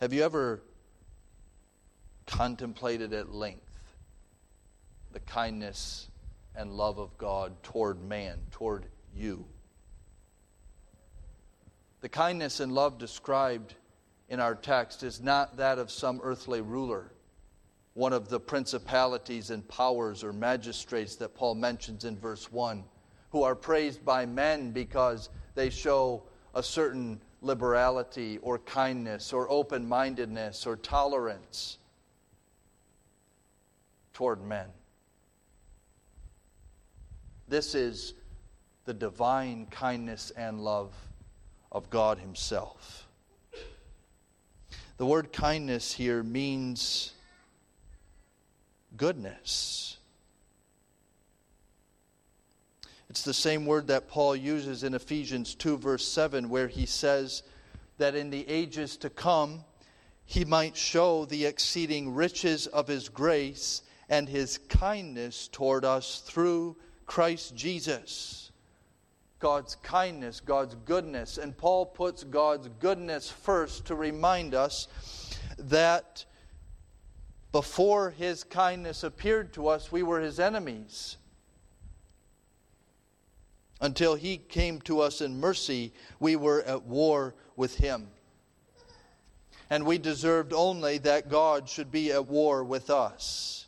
Have 0.00 0.12
you 0.12 0.22
ever 0.22 0.62
contemplated 2.26 3.12
at 3.12 3.32
length 3.32 3.64
the 5.12 5.20
kindness 5.20 6.08
and 6.58 6.72
love 6.72 6.98
of 6.98 7.16
God 7.16 7.62
toward 7.62 8.02
man, 8.02 8.38
toward 8.50 8.86
you? 9.14 9.46
The 12.00 12.08
kindness 12.08 12.60
and 12.60 12.72
love 12.72 12.98
described 12.98 13.74
in 14.28 14.40
our 14.40 14.54
text 14.54 15.02
is 15.02 15.22
not 15.22 15.56
that 15.56 15.78
of 15.78 15.90
some 15.90 16.20
earthly 16.22 16.60
ruler, 16.60 17.12
one 17.94 18.12
of 18.12 18.28
the 18.28 18.40
principalities 18.40 19.50
and 19.50 19.66
powers 19.68 20.22
or 20.22 20.32
magistrates 20.32 21.16
that 21.16 21.34
Paul 21.34 21.54
mentions 21.54 22.04
in 22.04 22.18
verse 22.18 22.50
1, 22.52 22.84
who 23.30 23.42
are 23.42 23.54
praised 23.54 24.04
by 24.04 24.26
men 24.26 24.72
because 24.72 25.30
they 25.54 25.70
show 25.70 26.24
a 26.54 26.62
certain 26.62 27.20
liberality 27.40 28.38
or 28.42 28.58
kindness 28.58 29.32
or 29.32 29.50
open 29.50 29.88
mindedness 29.88 30.66
or 30.66 30.76
tolerance 30.76 31.78
toward 34.12 34.42
men. 34.42 34.66
This 37.48 37.74
is 37.74 38.14
the 38.84 38.94
divine 38.94 39.66
kindness 39.70 40.30
and 40.36 40.62
love 40.62 40.92
of 41.72 41.88
God 41.90 42.18
Himself. 42.18 43.06
The 44.98 45.06
word 45.06 45.32
kindness 45.32 45.92
here 45.92 46.22
means 46.22 47.12
goodness. 48.96 49.96
It's 53.08 53.22
the 53.22 53.32
same 53.32 53.64
word 53.64 53.86
that 53.86 54.08
Paul 54.08 54.36
uses 54.36 54.84
in 54.84 54.92
Ephesians 54.94 55.54
2, 55.54 55.78
verse 55.78 56.06
7, 56.06 56.50
where 56.50 56.68
he 56.68 56.84
says 56.84 57.42
that 57.96 58.14
in 58.14 58.28
the 58.28 58.46
ages 58.48 58.96
to 58.98 59.08
come, 59.08 59.64
he 60.26 60.44
might 60.44 60.76
show 60.76 61.24
the 61.24 61.46
exceeding 61.46 62.14
riches 62.14 62.66
of 62.66 62.86
his 62.86 63.08
grace 63.08 63.82
and 64.10 64.28
his 64.28 64.58
kindness 64.68 65.48
toward 65.48 65.84
us 65.84 66.20
through 66.20 66.76
Christ 67.08 67.56
Jesus. 67.56 68.52
God's 69.40 69.76
kindness, 69.76 70.40
God's 70.40 70.76
goodness. 70.84 71.38
And 71.38 71.56
Paul 71.56 71.86
puts 71.86 72.22
God's 72.22 72.68
goodness 72.80 73.30
first 73.30 73.86
to 73.86 73.96
remind 73.96 74.54
us 74.54 74.86
that 75.58 76.24
before 77.50 78.10
his 78.10 78.44
kindness 78.44 79.02
appeared 79.02 79.52
to 79.54 79.68
us, 79.68 79.90
we 79.90 80.02
were 80.02 80.20
his 80.20 80.38
enemies. 80.38 81.16
Until 83.80 84.14
he 84.14 84.36
came 84.36 84.80
to 84.82 85.00
us 85.00 85.20
in 85.20 85.40
mercy, 85.40 85.92
we 86.20 86.36
were 86.36 86.62
at 86.62 86.82
war 86.84 87.34
with 87.56 87.76
him. 87.76 88.08
And 89.70 89.86
we 89.86 89.98
deserved 89.98 90.52
only 90.52 90.98
that 90.98 91.30
God 91.30 91.68
should 91.68 91.90
be 91.90 92.12
at 92.12 92.26
war 92.26 92.64
with 92.64 92.90
us. 92.90 93.67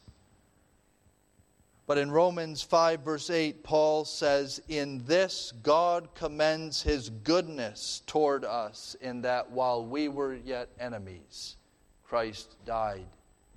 But 1.90 1.98
in 1.98 2.12
Romans 2.12 2.62
5, 2.62 3.00
verse 3.00 3.30
8, 3.30 3.64
Paul 3.64 4.04
says, 4.04 4.62
In 4.68 5.04
this 5.06 5.52
God 5.64 6.14
commends 6.14 6.80
his 6.80 7.10
goodness 7.10 8.02
toward 8.06 8.44
us, 8.44 8.94
in 9.00 9.22
that 9.22 9.50
while 9.50 9.84
we 9.84 10.06
were 10.06 10.36
yet 10.36 10.68
enemies, 10.78 11.56
Christ 12.04 12.54
died 12.64 13.08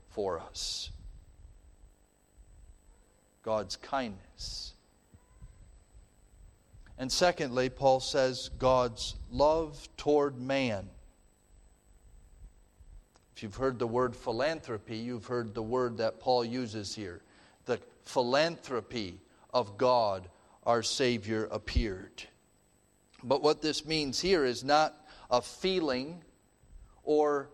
for 0.09 0.39
us. 0.39 0.89
God's 3.43 3.75
kindness. 3.75 4.73
And 6.97 7.11
secondly, 7.11 7.69
Paul 7.69 7.99
says 7.99 8.49
God's 8.57 9.13
love 9.29 9.87
toward 9.95 10.41
man. 10.41 10.89
If 13.35 13.43
you've 13.43 13.57
heard 13.57 13.77
the 13.77 13.85
word 13.85 14.15
philanthropy, 14.15 14.97
you've 14.97 15.27
heard 15.27 15.53
the 15.53 15.61
word 15.61 15.97
that 15.97 16.19
Paul 16.19 16.43
uses 16.43 16.95
here 16.95 17.21
philanthropy 18.03 19.19
of 19.53 19.77
God, 19.77 20.29
our 20.63 20.83
Savior, 20.83 21.47
appeared. 21.51 22.23
But 23.23 23.41
what 23.41 23.61
this 23.61 23.85
means 23.85 24.19
here 24.19 24.45
is 24.45 24.63
not 24.63 24.95
a 25.29 25.41
feeling 25.41 26.21
or 27.03 27.49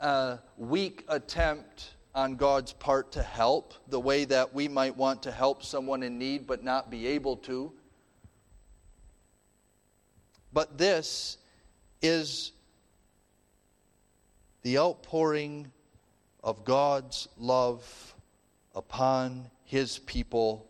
a 0.00 0.38
weak 0.56 1.04
attempt 1.08 1.94
on 2.14 2.36
God's 2.36 2.72
part 2.72 3.12
to 3.12 3.22
help, 3.22 3.74
the 3.88 3.98
way 3.98 4.24
that 4.24 4.54
we 4.54 4.68
might 4.68 4.96
want 4.96 5.24
to 5.24 5.32
help 5.32 5.64
someone 5.64 6.02
in 6.02 6.18
need 6.18 6.46
but 6.46 6.62
not 6.62 6.90
be 6.90 7.06
able 7.08 7.36
to. 7.38 7.72
But 10.52 10.78
this 10.78 11.38
is 12.00 12.52
the 14.62 14.78
outpouring 14.78 15.72
of 16.42 16.64
God's 16.64 17.28
love 17.38 18.14
upon 18.74 19.50
his 19.64 19.98
people 19.98 20.66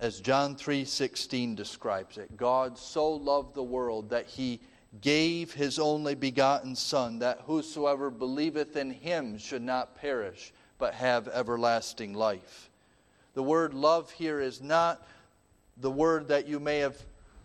as 0.00 0.20
John 0.20 0.56
3:16 0.56 1.54
describes 1.54 2.18
it. 2.18 2.36
God 2.36 2.76
so 2.76 3.12
loved 3.12 3.54
the 3.54 3.62
world 3.62 4.10
that 4.10 4.26
he 4.26 4.60
gave 5.00 5.54
his 5.54 5.78
only 5.78 6.14
begotten 6.14 6.74
son 6.74 7.20
that 7.20 7.40
whosoever 7.42 8.10
believeth 8.10 8.76
in 8.76 8.90
him 8.90 9.38
should 9.38 9.62
not 9.62 9.94
perish 9.94 10.52
but 10.78 10.94
have 10.94 11.28
everlasting 11.28 12.12
life. 12.12 12.68
The 13.34 13.42
word 13.42 13.72
love 13.72 14.10
here 14.10 14.40
is 14.40 14.60
not 14.60 15.06
the 15.78 15.90
word 15.90 16.28
that 16.28 16.46
you 16.46 16.60
may 16.60 16.78
have 16.78 16.96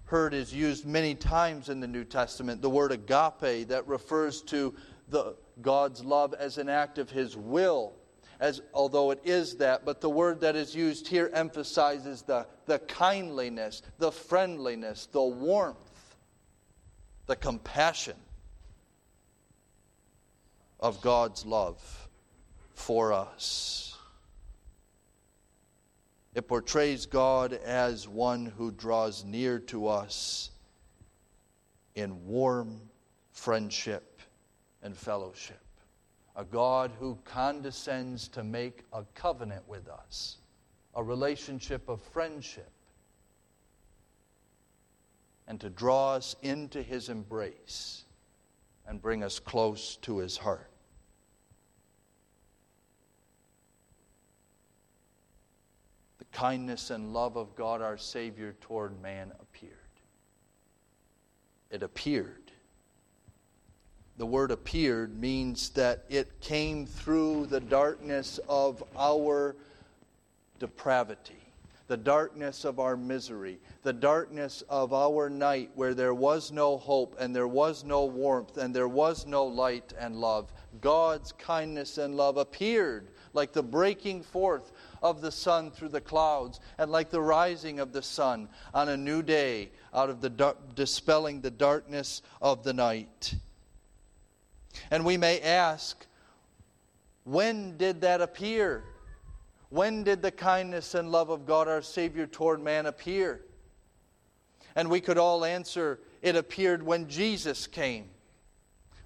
heard 0.05 0.33
is 0.33 0.53
used 0.53 0.85
many 0.85 1.15
times 1.15 1.69
in 1.69 1.79
the 1.79 1.87
New 1.87 2.03
Testament. 2.03 2.61
The 2.61 2.69
word 2.69 2.91
agape 2.91 3.67
that 3.67 3.87
refers 3.87 4.41
to 4.43 4.73
the 5.09 5.35
God's 5.61 6.03
love 6.03 6.33
as 6.33 6.57
an 6.57 6.69
act 6.69 6.97
of 6.97 7.09
his 7.09 7.37
will, 7.37 7.93
as 8.39 8.61
although 8.73 9.11
it 9.11 9.21
is 9.23 9.55
that, 9.57 9.85
but 9.85 10.01
the 10.01 10.09
word 10.09 10.41
that 10.41 10.55
is 10.55 10.75
used 10.75 11.07
here 11.07 11.29
emphasizes 11.33 12.21
the, 12.21 12.45
the 12.65 12.79
kindliness, 12.79 13.81
the 13.97 14.11
friendliness, 14.11 15.07
the 15.11 15.23
warmth, 15.23 16.15
the 17.25 17.35
compassion 17.35 18.15
of 20.79 21.01
God's 21.01 21.45
love 21.45 22.09
for 22.73 23.11
us. 23.11 23.97
It 26.35 26.47
portrays 26.47 27.07
God 27.07 27.53
as 27.53 28.07
one 28.07 28.45
who 28.45 28.71
draws 28.71 29.25
near 29.25 29.57
to 29.59 29.87
us 29.87 30.51
in 31.95 32.27
warm 32.27 32.79
friendship 33.31 34.21
and 34.83 34.95
fellowship. 34.95 35.59
A 36.37 36.45
God 36.45 36.91
who 36.99 37.17
condescends 37.25 38.27
to 38.29 38.43
make 38.43 38.83
a 38.93 39.03
covenant 39.15 39.67
with 39.67 39.89
us, 39.89 40.37
a 40.93 41.03
relationship 41.03 41.89
of 41.89 41.99
friendship, 41.99 42.71
and 45.47 45.59
to 45.59 45.69
draw 45.71 46.13
us 46.13 46.35
into 46.43 46.83
his 46.83 47.09
embrace 47.09 48.05
and 48.85 49.01
bring 49.01 49.23
us 49.23 49.39
close 49.39 49.95
to 49.97 50.19
his 50.19 50.37
heart. 50.37 50.69
The 56.19 56.25
kindness 56.25 56.91
and 56.91 57.13
love 57.13 57.35
of 57.35 57.55
God 57.55 57.81
our 57.81 57.97
Savior 57.97 58.55
toward 58.61 59.01
man 59.01 59.31
appeared. 59.39 59.73
It 61.71 61.81
appeared 61.81 62.46
the 64.17 64.25
word 64.25 64.51
appeared 64.51 65.19
means 65.19 65.69
that 65.69 66.03
it 66.09 66.41
came 66.41 66.85
through 66.85 67.45
the 67.47 67.59
darkness 67.59 68.39
of 68.49 68.83
our 68.97 69.55
depravity, 70.59 71.53
the 71.87 71.97
darkness 71.97 72.65
of 72.65 72.79
our 72.79 72.97
misery, 72.97 73.59
the 73.83 73.93
darkness 73.93 74.63
of 74.69 74.91
our 74.91 75.29
night 75.29 75.69
where 75.75 75.93
there 75.93 76.15
was 76.15 76.51
no 76.51 76.77
hope 76.77 77.15
and 77.19 77.35
there 77.35 77.47
was 77.47 77.83
no 77.83 78.05
warmth 78.05 78.57
and 78.57 78.75
there 78.75 78.87
was 78.87 79.27
no 79.27 79.45
light 79.45 79.93
and 79.99 80.15
love, 80.15 80.51
God's 80.81 81.31
kindness 81.33 81.99
and 81.99 82.17
love 82.17 82.37
appeared 82.37 83.09
like 83.33 83.53
the 83.53 83.63
breaking 83.63 84.23
forth 84.23 84.71
of 85.03 85.21
the 85.21 85.31
sun 85.31 85.69
through 85.69 85.89
the 85.89 86.01
clouds 86.01 86.59
and 86.79 86.91
like 86.91 87.11
the 87.11 87.21
rising 87.21 87.79
of 87.79 87.93
the 87.93 88.01
sun 88.01 88.49
on 88.73 88.89
a 88.89 88.97
new 88.97 89.21
day 89.21 89.69
out 89.93 90.09
of 90.09 90.21
the 90.21 90.29
dark, 90.29 90.73
dispelling 90.73 91.41
the 91.41 91.51
darkness 91.51 92.23
of 92.41 92.63
the 92.63 92.73
night. 92.73 93.35
And 94.91 95.05
we 95.05 95.17
may 95.17 95.39
ask, 95.41 96.05
when 97.23 97.77
did 97.77 98.01
that 98.01 98.21
appear? 98.21 98.83
When 99.69 100.03
did 100.03 100.21
the 100.21 100.31
kindness 100.31 100.95
and 100.95 101.11
love 101.11 101.29
of 101.29 101.45
God 101.45 101.67
our 101.67 101.81
Savior 101.81 102.25
toward 102.25 102.61
man 102.61 102.85
appear? 102.85 103.41
And 104.75 104.89
we 104.89 105.01
could 105.01 105.17
all 105.17 105.43
answer, 105.43 105.99
it 106.21 106.35
appeared 106.35 106.83
when 106.83 107.09
Jesus 107.09 107.67
came. 107.67 108.09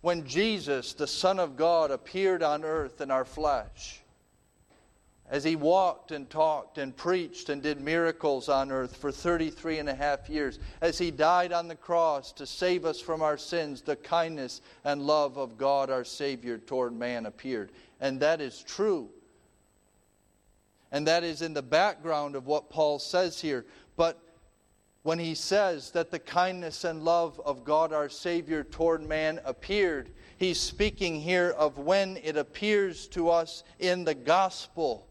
When 0.01 0.27
Jesus, 0.27 0.93
the 0.93 1.07
Son 1.07 1.39
of 1.39 1.55
God, 1.55 1.91
appeared 1.91 2.43
on 2.43 2.63
earth 2.63 3.01
in 3.01 3.09
our 3.09 3.25
flesh 3.25 4.00
as 5.31 5.45
he 5.45 5.55
walked 5.55 6.11
and 6.11 6.29
talked 6.29 6.77
and 6.77 6.95
preached 6.95 7.47
and 7.47 7.63
did 7.63 7.79
miracles 7.79 8.49
on 8.49 8.69
earth 8.69 8.97
for 8.97 9.13
33 9.13 9.79
and 9.79 9.87
a 9.87 9.95
half 9.95 10.29
years, 10.29 10.59
as 10.81 10.97
he 10.97 11.09
died 11.09 11.53
on 11.53 11.69
the 11.69 11.75
cross 11.75 12.33
to 12.33 12.45
save 12.45 12.83
us 12.83 12.99
from 12.99 13.21
our 13.21 13.37
sins, 13.37 13.81
the 13.81 13.95
kindness 13.95 14.59
and 14.83 15.07
love 15.07 15.37
of 15.37 15.57
God 15.57 15.89
our 15.89 16.03
Savior 16.03 16.57
toward 16.57 16.91
man 16.93 17.25
appeared. 17.25 17.71
And 18.01 18.19
that 18.19 18.41
is 18.41 18.61
true. 18.61 19.09
And 20.91 21.07
that 21.07 21.23
is 21.23 21.41
in 21.41 21.53
the 21.53 21.61
background 21.61 22.35
of 22.35 22.45
what 22.45 22.69
Paul 22.69 22.99
says 22.99 23.39
here. 23.39 23.65
But 23.95 24.21
when 25.03 25.17
he 25.17 25.33
says 25.33 25.91
that 25.91 26.11
the 26.11 26.19
kindness 26.19 26.83
and 26.83 27.05
love 27.05 27.39
of 27.45 27.63
God 27.63 27.93
our 27.93 28.09
Savior 28.09 28.65
toward 28.65 29.01
man 29.01 29.39
appeared, 29.45 30.09
he's 30.35 30.59
speaking 30.59 31.21
here 31.21 31.51
of 31.51 31.77
when 31.77 32.17
it 32.17 32.35
appears 32.35 33.07
to 33.07 33.29
us 33.29 33.63
in 33.79 34.03
the 34.03 34.13
gospel 34.13 35.07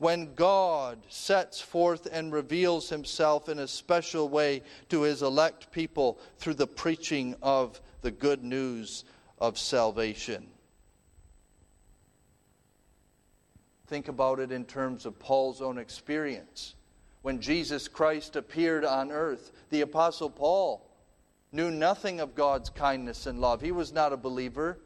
when 0.00 0.34
God 0.34 0.98
sets 1.10 1.60
forth 1.60 2.08
and 2.10 2.32
reveals 2.32 2.88
himself 2.88 3.50
in 3.50 3.58
a 3.58 3.68
special 3.68 4.30
way 4.30 4.62
to 4.88 5.02
his 5.02 5.20
elect 5.20 5.70
people 5.72 6.18
through 6.38 6.54
the 6.54 6.66
preaching 6.66 7.36
of 7.42 7.78
the 8.00 8.10
good 8.10 8.42
news 8.42 9.04
of 9.38 9.58
salvation. 9.58 10.46
Think 13.88 14.08
about 14.08 14.40
it 14.40 14.50
in 14.50 14.64
terms 14.64 15.04
of 15.04 15.18
Paul's 15.18 15.60
own 15.60 15.76
experience. 15.76 16.76
When 17.20 17.38
Jesus 17.38 17.86
Christ 17.86 18.36
appeared 18.36 18.86
on 18.86 19.12
earth, 19.12 19.52
the 19.68 19.82
Apostle 19.82 20.30
Paul 20.30 20.90
knew 21.52 21.70
nothing 21.70 22.20
of 22.20 22.34
God's 22.34 22.70
kindness 22.70 23.26
and 23.26 23.38
love. 23.38 23.60
He 23.60 23.70
was 23.70 23.92
not 23.92 24.14
a 24.14 24.16
believer. 24.16 24.78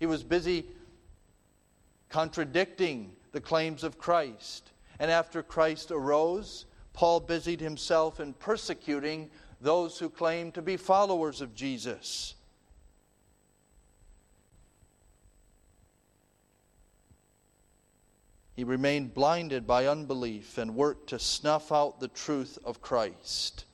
He 0.00 0.06
was 0.06 0.22
busy 0.22 0.64
contradicting 2.08 3.10
the 3.34 3.40
claims 3.40 3.82
of 3.82 3.98
Christ. 3.98 4.70
And 4.98 5.10
after 5.10 5.42
Christ 5.42 5.90
arose, 5.90 6.66
Paul 6.92 7.18
busied 7.18 7.60
himself 7.60 8.20
in 8.20 8.32
persecuting 8.32 9.28
those 9.60 9.98
who 9.98 10.08
claimed 10.08 10.54
to 10.54 10.62
be 10.62 10.76
followers 10.76 11.40
of 11.40 11.52
Jesus. 11.52 12.36
He 18.54 18.62
remained 18.62 19.14
blinded 19.14 19.66
by 19.66 19.88
unbelief 19.88 20.56
and 20.56 20.76
worked 20.76 21.08
to 21.08 21.18
snuff 21.18 21.72
out 21.72 21.98
the 21.98 22.06
truth 22.06 22.56
of 22.64 22.80
Christ. 22.80 23.64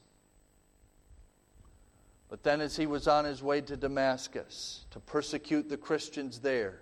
But 2.31 2.45
then, 2.45 2.63
as 2.63 2.77
he 2.77 2.87
was 2.87 3.07
on 3.07 3.27
his 3.27 3.43
way 3.43 3.61
to 3.61 3.77
Damascus 3.77 4.87
to 4.93 5.01
persecute 5.01 5.69
the 5.69 5.77
Christians 5.77 6.39
there, 6.39 6.81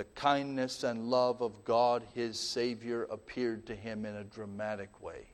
the 0.00 0.04
kindness 0.14 0.82
and 0.82 1.10
love 1.10 1.42
of 1.42 1.62
God, 1.62 2.02
his 2.14 2.40
Savior, 2.40 3.02
appeared 3.10 3.66
to 3.66 3.76
him 3.76 4.06
in 4.06 4.16
a 4.16 4.24
dramatic 4.24 5.02
way. 5.02 5.26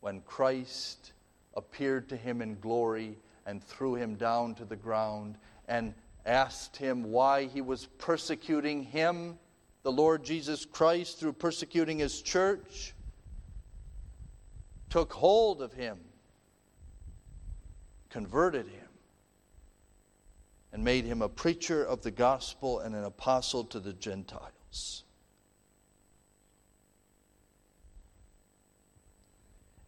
When 0.00 0.20
Christ 0.20 1.14
appeared 1.54 2.10
to 2.10 2.18
him 2.18 2.42
in 2.42 2.60
glory 2.60 3.16
and 3.46 3.64
threw 3.64 3.94
him 3.94 4.16
down 4.16 4.56
to 4.56 4.66
the 4.66 4.76
ground 4.76 5.38
and 5.68 5.94
asked 6.26 6.76
him 6.76 7.04
why 7.04 7.46
he 7.46 7.62
was 7.62 7.86
persecuting 7.96 8.82
him, 8.82 9.38
the 9.82 9.92
Lord 9.92 10.22
Jesus 10.22 10.66
Christ, 10.66 11.18
through 11.18 11.32
persecuting 11.32 11.98
his 11.98 12.20
church, 12.20 12.92
took 14.90 15.14
hold 15.14 15.62
of 15.62 15.72
him, 15.72 15.98
converted 18.10 18.66
him 18.66 18.89
and 20.72 20.84
made 20.84 21.04
him 21.04 21.22
a 21.22 21.28
preacher 21.28 21.84
of 21.84 22.02
the 22.02 22.10
gospel 22.10 22.80
and 22.80 22.94
an 22.94 23.04
apostle 23.04 23.64
to 23.64 23.80
the 23.80 23.92
Gentiles. 23.92 25.04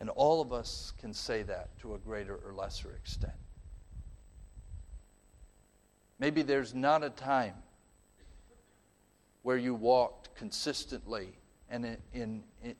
And 0.00 0.10
all 0.10 0.40
of 0.40 0.52
us 0.52 0.92
can 0.98 1.14
say 1.14 1.44
that 1.44 1.78
to 1.78 1.94
a 1.94 1.98
greater 1.98 2.34
or 2.34 2.52
lesser 2.52 2.90
extent. 2.92 3.32
Maybe 6.18 6.42
there's 6.42 6.74
not 6.74 7.04
a 7.04 7.10
time 7.10 7.54
where 9.42 9.56
you 9.56 9.74
walked 9.74 10.34
consistently 10.34 11.28
and 11.68 11.84
in, 12.12 12.42
in, 12.62 12.74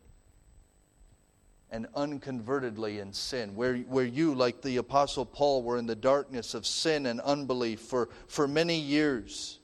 and 1.72 1.86
unconvertedly 1.96 3.00
in 3.00 3.14
sin, 3.14 3.56
where, 3.56 3.78
where 3.78 4.04
you, 4.04 4.34
like 4.34 4.60
the 4.60 4.76
Apostle 4.76 5.24
Paul, 5.24 5.62
were 5.62 5.78
in 5.78 5.86
the 5.86 5.96
darkness 5.96 6.52
of 6.52 6.66
sin 6.66 7.06
and 7.06 7.18
unbelief 7.22 7.80
for, 7.80 8.10
for 8.28 8.46
many 8.46 8.78
years 8.78 9.58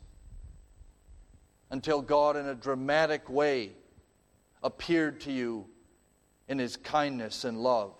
until 1.70 2.00
God, 2.00 2.36
in 2.36 2.46
a 2.46 2.54
dramatic 2.54 3.28
way, 3.28 3.72
appeared 4.62 5.20
to 5.20 5.32
you 5.32 5.66
in 6.48 6.58
his 6.58 6.78
kindness 6.78 7.44
and 7.44 7.58
love. 7.58 7.94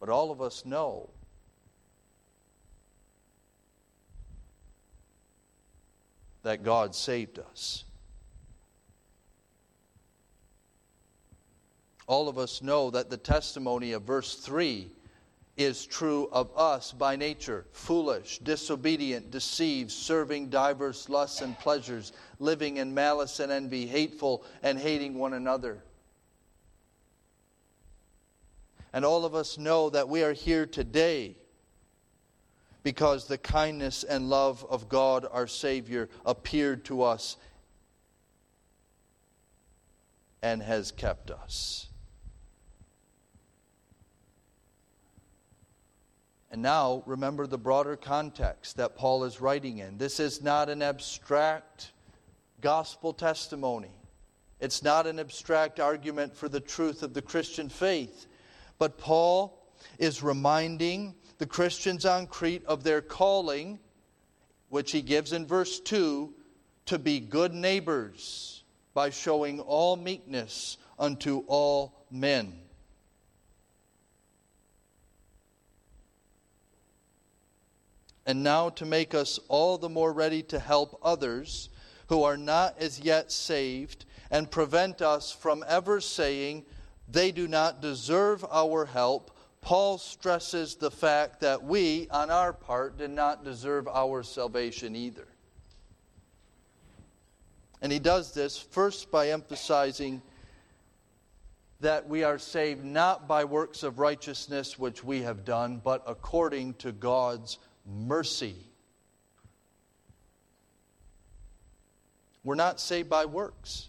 But 0.00 0.08
all 0.08 0.30
of 0.30 0.40
us 0.40 0.64
know 0.64 1.10
that 6.44 6.62
God 6.62 6.94
saved 6.94 7.38
us. 7.38 7.84
All 12.06 12.28
of 12.28 12.38
us 12.38 12.62
know 12.62 12.90
that 12.90 13.10
the 13.10 13.16
testimony 13.16 13.92
of 13.92 14.02
verse 14.02 14.36
3 14.36 14.90
is 15.56 15.86
true 15.86 16.28
of 16.32 16.50
us 16.56 16.92
by 16.92 17.16
nature 17.16 17.64
foolish, 17.72 18.38
disobedient, 18.40 19.30
deceived, 19.30 19.90
serving 19.90 20.48
diverse 20.48 21.08
lusts 21.08 21.40
and 21.40 21.58
pleasures, 21.58 22.12
living 22.38 22.76
in 22.76 22.92
malice 22.92 23.40
and 23.40 23.50
envy, 23.50 23.86
hateful, 23.86 24.44
and 24.62 24.78
hating 24.78 25.18
one 25.18 25.32
another. 25.32 25.82
And 28.92 29.04
all 29.04 29.24
of 29.24 29.34
us 29.34 29.58
know 29.58 29.90
that 29.90 30.08
we 30.08 30.22
are 30.22 30.32
here 30.32 30.66
today 30.66 31.36
because 32.82 33.26
the 33.26 33.38
kindness 33.38 34.04
and 34.04 34.30
love 34.30 34.64
of 34.70 34.88
God 34.88 35.26
our 35.32 35.46
Savior 35.46 36.08
appeared 36.24 36.84
to 36.84 37.02
us 37.02 37.36
and 40.42 40.62
has 40.62 40.92
kept 40.92 41.30
us. 41.30 41.85
And 46.56 46.62
now 46.62 47.02
remember 47.04 47.46
the 47.46 47.58
broader 47.58 47.96
context 47.96 48.78
that 48.78 48.96
Paul 48.96 49.24
is 49.24 49.42
writing 49.42 49.76
in. 49.76 49.98
This 49.98 50.18
is 50.18 50.42
not 50.42 50.70
an 50.70 50.80
abstract 50.80 51.92
gospel 52.62 53.12
testimony, 53.12 53.90
it's 54.58 54.82
not 54.82 55.06
an 55.06 55.18
abstract 55.18 55.80
argument 55.80 56.34
for 56.34 56.48
the 56.48 56.60
truth 56.60 57.02
of 57.02 57.12
the 57.12 57.20
Christian 57.20 57.68
faith. 57.68 58.26
But 58.78 58.96
Paul 58.96 59.68
is 59.98 60.22
reminding 60.22 61.14
the 61.36 61.44
Christians 61.44 62.06
on 62.06 62.26
Crete 62.26 62.64
of 62.64 62.84
their 62.84 63.02
calling, 63.02 63.78
which 64.70 64.92
he 64.92 65.02
gives 65.02 65.34
in 65.34 65.46
verse 65.46 65.78
2 65.78 66.32
to 66.86 66.98
be 66.98 67.20
good 67.20 67.52
neighbors 67.52 68.64
by 68.94 69.10
showing 69.10 69.60
all 69.60 69.94
meekness 69.94 70.78
unto 70.98 71.44
all 71.48 72.06
men. 72.10 72.54
And 78.26 78.42
now 78.42 78.68
to 78.70 78.84
make 78.84 79.14
us 79.14 79.38
all 79.48 79.78
the 79.78 79.88
more 79.88 80.12
ready 80.12 80.42
to 80.42 80.58
help 80.58 80.98
others 81.02 81.70
who 82.08 82.24
are 82.24 82.36
not 82.36 82.76
as 82.78 83.00
yet 83.00 83.32
saved, 83.32 84.04
and 84.30 84.50
prevent 84.50 85.00
us 85.00 85.32
from 85.32 85.64
ever 85.68 86.00
saying, 86.00 86.64
They 87.08 87.30
do 87.32 87.48
not 87.48 87.80
deserve 87.80 88.44
our 88.50 88.86
help. 88.86 89.36
Paul 89.60 89.98
stresses 89.98 90.76
the 90.76 90.90
fact 90.90 91.40
that 91.40 91.64
we, 91.64 92.08
on 92.10 92.30
our 92.30 92.52
part, 92.52 92.98
did 92.98 93.10
not 93.10 93.44
deserve 93.44 93.88
our 93.88 94.22
salvation 94.22 94.94
either. 94.94 95.26
And 97.82 97.92
he 97.92 97.98
does 97.98 98.32
this 98.32 98.58
first 98.58 99.10
by 99.10 99.30
emphasizing 99.30 100.22
that 101.80 102.08
we 102.08 102.24
are 102.24 102.38
saved 102.38 102.84
not 102.84 103.28
by 103.28 103.44
works 103.44 103.82
of 103.82 103.98
righteousness 103.98 104.78
which 104.78 105.04
we 105.04 105.22
have 105.22 105.44
done, 105.44 105.80
but 105.84 106.02
according 106.06 106.74
to 106.74 106.90
God's 106.90 107.58
mercy. 107.86 108.56
We're 112.44 112.54
not 112.54 112.80
saved 112.80 113.08
by 113.08 113.24
works. 113.24 113.88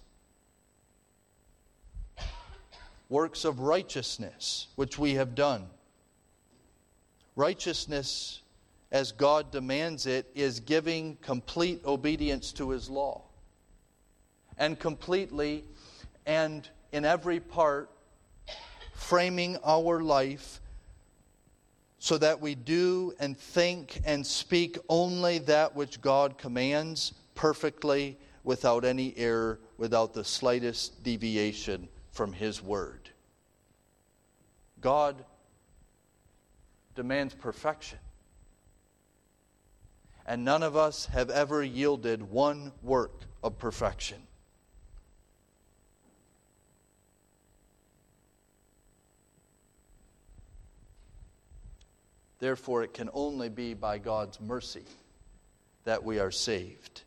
Works 3.09 3.45
of 3.45 3.59
righteousness 3.59 4.67
which 4.75 4.97
we 4.97 5.15
have 5.15 5.35
done. 5.35 5.67
Righteousness, 7.35 8.41
as 8.91 9.11
God 9.11 9.51
demands 9.51 10.07
it, 10.07 10.29
is 10.33 10.59
giving 10.59 11.17
complete 11.21 11.85
obedience 11.85 12.51
to 12.53 12.71
His 12.71 12.89
law. 12.89 13.21
And 14.57 14.79
completely 14.79 15.63
and 16.25 16.67
in 16.91 17.05
every 17.05 17.39
part, 17.39 17.89
framing 18.93 19.57
our 19.63 20.01
life 20.01 20.59
so 21.99 22.17
that 22.17 22.39
we 22.39 22.55
do 22.55 23.13
and 23.19 23.37
think 23.37 24.01
and 24.05 24.25
speak 24.25 24.77
only 24.87 25.39
that 25.39 25.75
which 25.75 26.01
God 26.01 26.37
commands 26.37 27.13
perfectly, 27.35 28.17
without 28.43 28.85
any 28.85 29.13
error, 29.17 29.59
without 29.77 30.13
the 30.13 30.23
slightest 30.23 31.03
deviation 31.03 31.89
from 32.11 32.31
His 32.31 32.63
Word. 32.63 33.09
God 34.79 35.23
demands 36.95 37.33
perfection. 37.33 37.99
And 40.25 40.45
none 40.45 40.63
of 40.63 40.75
us 40.75 41.07
have 41.07 41.29
ever 41.29 41.63
yielded 41.63 42.31
one 42.31 42.71
work 42.81 43.21
of 43.43 43.57
perfection. 43.59 44.26
Therefore, 52.39 52.83
it 52.83 52.93
can 52.93 53.09
only 53.13 53.49
be 53.49 53.73
by 53.73 53.97
God's 53.97 54.39
mercy 54.39 54.85
that 55.85 56.03
we 56.03 56.19
are 56.19 56.31
saved. 56.31 57.01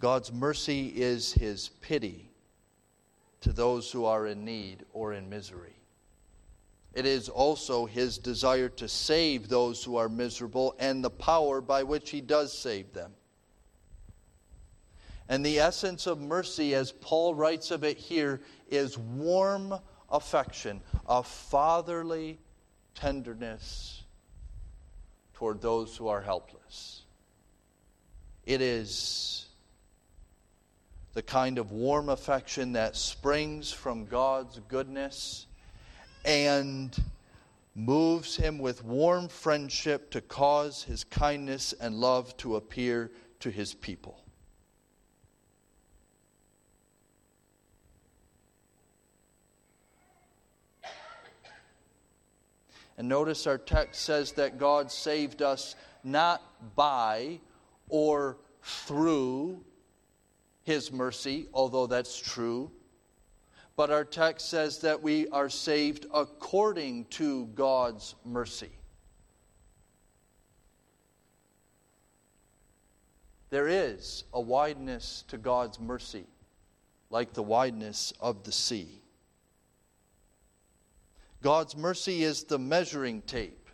God's 0.00 0.32
mercy 0.32 0.88
is 0.88 1.32
his 1.32 1.68
pity 1.80 2.30
to 3.40 3.52
those 3.52 3.90
who 3.90 4.04
are 4.04 4.26
in 4.26 4.44
need 4.44 4.84
or 4.92 5.12
in 5.12 5.28
misery. 5.28 5.76
It 6.94 7.06
is 7.06 7.28
also 7.28 7.86
his 7.86 8.18
desire 8.18 8.68
to 8.70 8.88
save 8.88 9.48
those 9.48 9.82
who 9.82 9.96
are 9.96 10.08
miserable 10.08 10.74
and 10.78 11.02
the 11.02 11.10
power 11.10 11.60
by 11.60 11.82
which 11.82 12.10
he 12.10 12.20
does 12.20 12.56
save 12.56 12.92
them. 12.92 13.12
And 15.28 15.46
the 15.46 15.58
essence 15.60 16.06
of 16.06 16.20
mercy, 16.20 16.74
as 16.74 16.92
Paul 16.92 17.34
writes 17.34 17.70
of 17.70 17.84
it 17.84 17.96
here, 17.96 18.42
is 18.70 18.98
warm 18.98 19.74
affection, 20.12 20.80
a 21.08 21.22
fatherly 21.22 22.38
tenderness 22.94 24.02
toward 25.34 25.60
those 25.60 25.96
who 25.96 26.06
are 26.06 26.20
helpless. 26.20 27.02
It 28.44 28.60
is 28.60 29.46
the 31.14 31.22
kind 31.22 31.58
of 31.58 31.72
warm 31.72 32.08
affection 32.08 32.72
that 32.72 32.96
springs 32.96 33.72
from 33.72 34.06
God's 34.06 34.60
goodness 34.68 35.46
and 36.24 36.96
moves 37.74 38.36
him 38.36 38.58
with 38.58 38.84
warm 38.84 39.28
friendship 39.28 40.10
to 40.10 40.20
cause 40.20 40.82
his 40.84 41.04
kindness 41.04 41.72
and 41.80 41.94
love 41.94 42.36
to 42.38 42.56
appear 42.56 43.10
to 43.40 43.50
his 43.50 43.74
people. 43.74 44.22
And 53.02 53.08
notice 53.08 53.48
our 53.48 53.58
text 53.58 54.02
says 54.02 54.30
that 54.34 54.58
God 54.58 54.92
saved 54.92 55.42
us 55.42 55.74
not 56.04 56.40
by 56.76 57.40
or 57.88 58.36
through 58.62 59.64
his 60.62 60.92
mercy, 60.92 61.48
although 61.52 61.88
that's 61.88 62.16
true. 62.16 62.70
But 63.74 63.90
our 63.90 64.04
text 64.04 64.48
says 64.48 64.78
that 64.82 65.02
we 65.02 65.26
are 65.30 65.48
saved 65.48 66.06
according 66.14 67.06
to 67.06 67.46
God's 67.56 68.14
mercy. 68.24 68.70
There 73.50 73.66
is 73.66 74.22
a 74.32 74.40
wideness 74.40 75.24
to 75.26 75.38
God's 75.38 75.80
mercy, 75.80 76.26
like 77.10 77.32
the 77.32 77.42
wideness 77.42 78.12
of 78.20 78.44
the 78.44 78.52
sea. 78.52 79.01
God's 81.42 81.76
mercy 81.76 82.22
is 82.22 82.44
the 82.44 82.58
measuring 82.58 83.20
tape 83.22 83.68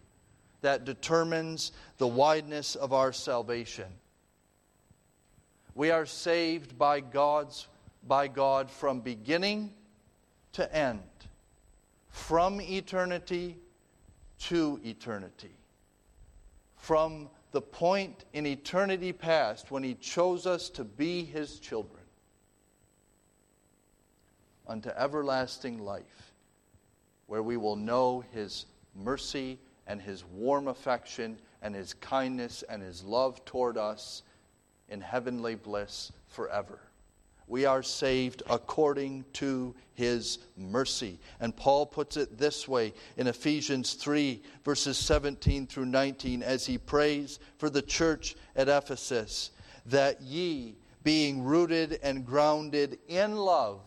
that 0.63 0.85
determines 0.85 1.73
the 1.99 2.07
wideness 2.07 2.75
of 2.75 2.93
our 2.93 3.13
salvation. 3.13 3.87
We 5.75 5.91
are 5.91 6.07
saved 6.07 6.77
by 6.79 7.01
God's 7.01 7.69
by 8.07 8.27
God 8.29 8.71
from 8.71 9.01
beginning 9.01 9.75
to 10.53 10.75
end, 10.75 11.03
from 12.09 12.61
eternity 12.61 13.59
to 14.41 14.81
eternity. 14.83 15.55
From 16.77 17.29
the 17.53 17.61
point 17.61 18.25
in 18.33 18.47
eternity 18.47 19.13
past 19.13 19.71
when 19.71 19.83
he 19.83 19.95
chose 19.95 20.47
us 20.47 20.71
to 20.71 20.85
be 20.85 21.25
his 21.25 21.59
children 21.59 22.03
unto 24.67 24.91
everlasting 24.91 25.79
life 25.79 26.28
where 27.29 27.43
we 27.43 27.57
will 27.57 27.77
know 27.77 28.25
His 28.33 28.67
mercy 28.95 29.61
and 29.87 30.03
His 30.03 30.25
warm 30.25 30.67
affection 30.67 31.39
and 31.63 31.75
His 31.75 31.95
kindness 31.95 32.65
and 32.69 32.83
His 32.83 33.05
love 33.05 33.45
toward 33.45 33.79
us 33.79 34.23
in 34.89 35.01
heavenly 35.01 35.55
bliss 35.55 36.11
forever. 36.27 36.81
We 37.47 37.65
are 37.65 37.83
saved 37.83 38.43
according 38.51 39.25
to 39.35 39.75
his 39.95 40.39
mercy. 40.57 41.19
And 41.41 41.57
Paul 41.57 41.87
puts 41.87 42.19
it 42.19 42.37
this 42.37 42.69
way 42.69 42.93
in 43.17 43.27
Ephesians 43.27 43.95
3, 43.95 44.43
verses 44.65 44.99
17 44.99 45.67
through 45.67 45.87
19, 45.87 46.43
as 46.43 46.67
he 46.67 46.77
prays 46.77 47.39
for 47.57 47.71
the 47.71 47.81
church 47.81 48.37
at 48.55 48.69
Ephesus 48.69 49.51
that 49.87 50.21
ye, 50.21 50.77
being 51.05 51.43
rooted 51.43 51.99
and 52.03 52.27
grounded 52.27 52.99
in 53.09 53.37
love, 53.37 53.81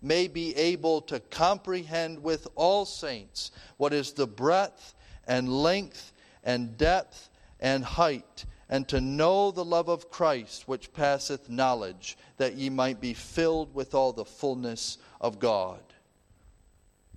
may 0.00 0.28
be 0.28 0.54
able 0.56 1.00
to 1.02 1.20
comprehend 1.20 2.22
with 2.22 2.46
all 2.54 2.84
saints 2.84 3.50
what 3.76 3.92
is 3.92 4.12
the 4.12 4.26
breadth 4.26 4.94
and 5.26 5.48
length 5.48 6.12
and 6.44 6.76
depth 6.78 7.28
and 7.60 7.84
height, 7.84 8.44
and 8.68 8.86
to 8.88 9.00
know 9.00 9.50
the 9.50 9.64
love 9.64 9.88
of 9.88 10.10
Christ 10.10 10.68
which 10.68 10.92
passeth 10.92 11.48
knowledge, 11.48 12.16
that 12.36 12.54
ye 12.54 12.70
might 12.70 13.00
be 13.00 13.14
filled 13.14 13.74
with 13.74 13.94
all 13.94 14.12
the 14.12 14.24
fullness 14.24 14.98
of 15.20 15.38
God. 15.38 15.80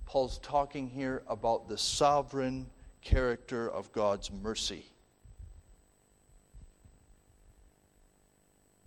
Paul's 0.04 0.38
talking 0.38 0.88
here 0.88 1.22
about 1.28 1.68
the 1.68 1.78
sovereign 1.78 2.66
character 3.00 3.70
of 3.70 3.92
God's 3.92 4.30
mercy. 4.30 4.84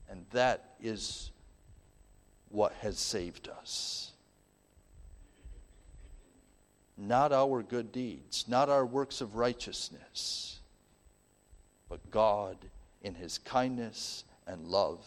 And 0.09 0.25
that 0.31 0.75
is 0.81 1.31
what 2.55 2.71
has 2.81 2.97
saved 2.97 3.49
us. 3.49 4.13
Not 6.97 7.33
our 7.33 7.61
good 7.61 7.91
deeds, 7.91 8.45
not 8.47 8.69
our 8.69 8.85
works 8.85 9.19
of 9.19 9.35
righteousness, 9.35 10.59
but 11.89 12.09
God 12.09 12.57
in 13.01 13.13
His 13.13 13.37
kindness 13.39 14.23
and 14.47 14.67
love 14.67 15.05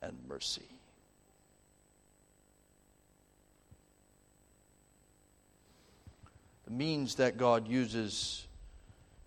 and 0.00 0.16
mercy. 0.26 0.62
The 6.64 6.72
means 6.72 7.16
that 7.16 7.36
God 7.36 7.68
uses 7.68 8.46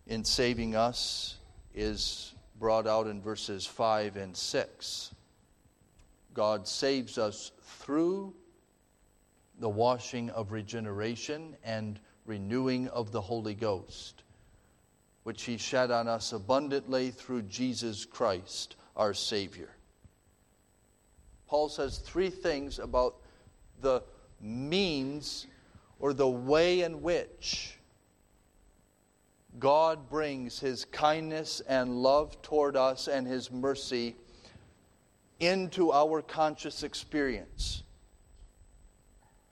in 0.08 0.25
saving 0.25 0.75
us 0.75 1.38
is 1.75 2.34
brought 2.60 2.88
out 2.88 3.05
in 3.05 3.21
verses 3.21 3.65
5 3.65 4.17
and 4.17 4.36
6. 4.36 5.15
God 6.34 6.67
saves 6.67 7.17
us 7.17 7.51
through 7.89 8.32
the 9.58 9.67
washing 9.67 10.30
of 10.30 10.52
regeneration 10.52 11.58
and 11.63 11.99
renewing 12.28 12.88
of 12.89 13.12
the 13.12 13.19
Holy 13.19 13.56
Ghost, 13.56 14.21
which 15.23 15.41
He 15.41 15.58
shed 15.58 15.89
on 15.89 16.08
us 16.08 16.32
abundantly 16.32 17.10
through 17.10 17.41
Jesus 17.41 18.06
Christ, 18.06 18.75
our 18.95 19.15
Savior. 19.15 19.71
Paul 21.47 21.67
says 21.67 21.97
three 21.97 22.30
things 22.30 22.78
about 22.78 23.15
the 23.82 24.04
means 24.39 25.47
or 25.99 26.13
the 26.13 26.30
way 26.30 26.82
in 26.82 27.02
which 27.02 27.75
God 29.58 30.12
brings 30.12 30.60
His 30.60 30.86
kindness 30.86 31.60
and 31.67 32.04
love 32.04 32.39
toward 32.43 32.78
us 32.78 33.08
and 33.08 33.25
His 33.25 33.49
mercy 33.49 34.15
into 35.39 35.91
our 35.91 36.21
conscious 36.21 36.84
experience. 36.84 37.79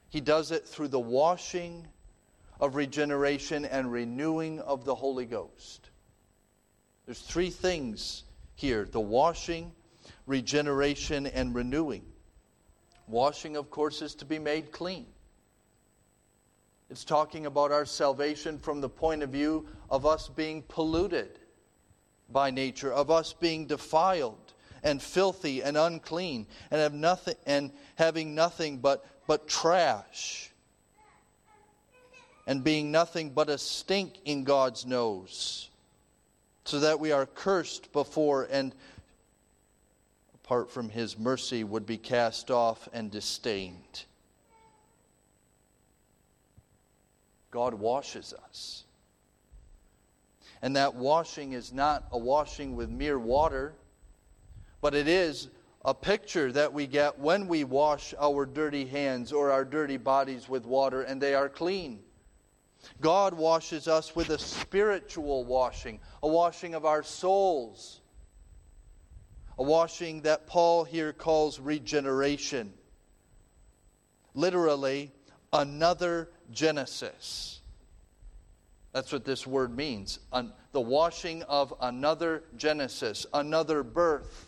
He 0.09 0.21
does 0.21 0.51
it 0.51 0.65
through 0.65 0.87
the 0.89 0.99
washing 0.99 1.87
of 2.59 2.75
regeneration 2.75 3.65
and 3.65 3.91
renewing 3.91 4.59
of 4.61 4.85
the 4.85 4.95
Holy 4.95 5.25
Ghost. 5.25 5.89
There's 7.05 7.21
three 7.21 7.49
things 7.49 8.23
here 8.55 8.85
the 8.85 8.99
washing, 8.99 9.71
regeneration, 10.25 11.27
and 11.27 11.53
renewing. 11.53 12.03
Washing, 13.07 13.55
of 13.55 13.69
course, 13.69 14.01
is 14.01 14.15
to 14.15 14.25
be 14.25 14.39
made 14.39 14.71
clean. 14.71 15.05
It's 16.89 17.03
talking 17.03 17.45
about 17.45 17.71
our 17.71 17.85
salvation 17.85 18.57
from 18.57 18.81
the 18.81 18.89
point 18.89 19.23
of 19.23 19.29
view 19.29 19.67
of 19.89 20.05
us 20.05 20.29
being 20.29 20.63
polluted 20.63 21.39
by 22.29 22.49
nature, 22.49 22.91
of 22.91 23.11
us 23.11 23.33
being 23.33 23.65
defiled 23.67 24.53
and 24.83 25.01
filthy 25.01 25.61
and 25.63 25.77
unclean 25.77 26.47
and 26.71 26.79
have 26.79 26.93
nothing 26.93 27.35
and 27.45 27.71
having 27.95 28.35
nothing 28.35 28.77
but, 28.77 29.05
but 29.27 29.47
trash 29.47 30.49
and 32.47 32.63
being 32.63 32.91
nothing 32.91 33.29
but 33.29 33.49
a 33.49 33.57
stink 33.57 34.19
in 34.23 34.45
God's 34.45 34.85
nose, 34.85 35.69
so 36.63 36.79
that 36.79 36.99
we 36.99 37.11
are 37.11 37.25
cursed 37.25 37.91
before 37.91 38.47
and 38.49 38.73
apart 40.33 40.71
from 40.71 40.87
his 40.87 41.19
mercy 41.19 41.65
would 41.65 41.85
be 41.85 41.97
cast 41.97 42.49
off 42.49 42.87
and 42.93 43.11
disdained. 43.11 44.05
God 47.51 47.73
washes 47.73 48.33
us. 48.45 48.85
And 50.61 50.75
that 50.77 50.95
washing 50.95 51.51
is 51.51 51.73
not 51.73 52.05
a 52.11 52.17
washing 52.17 52.77
with 52.77 52.89
mere 52.89 53.19
water, 53.19 53.73
but 54.79 54.95
it 54.95 55.07
is 55.07 55.49
a 55.87 55.93
picture 55.93 56.51
that 56.51 56.73
we 56.73 56.85
get 56.85 57.17
when 57.17 57.47
we 57.47 57.63
wash 57.63 58.13
our 58.19 58.45
dirty 58.45 58.85
hands 58.85 59.31
or 59.31 59.51
our 59.51 59.63
dirty 59.63 59.95
bodies 59.95 60.49
with 60.49 60.65
water 60.65 61.03
and 61.03 61.21
they 61.21 61.33
are 61.33 61.47
clean. 61.47 61.99
God 62.99 63.33
washes 63.33 63.87
us 63.87 64.13
with 64.13 64.29
a 64.29 64.37
spiritual 64.37 65.45
washing, 65.45 66.01
a 66.21 66.27
washing 66.27 66.75
of 66.75 66.83
our 66.83 67.03
souls, 67.03 68.01
a 69.57 69.63
washing 69.63 70.23
that 70.23 70.45
Paul 70.45 70.83
here 70.83 71.13
calls 71.13 71.57
regeneration. 71.57 72.73
Literally, 74.33 75.09
another 75.53 76.29
Genesis. 76.51 77.61
That's 78.91 79.13
what 79.13 79.23
this 79.23 79.47
word 79.47 79.75
means. 79.75 80.19
the 80.73 80.81
washing 80.81 81.43
of 81.43 81.73
another 81.79 82.43
Genesis, 82.57 83.25
another 83.33 83.83
birth. 83.83 84.46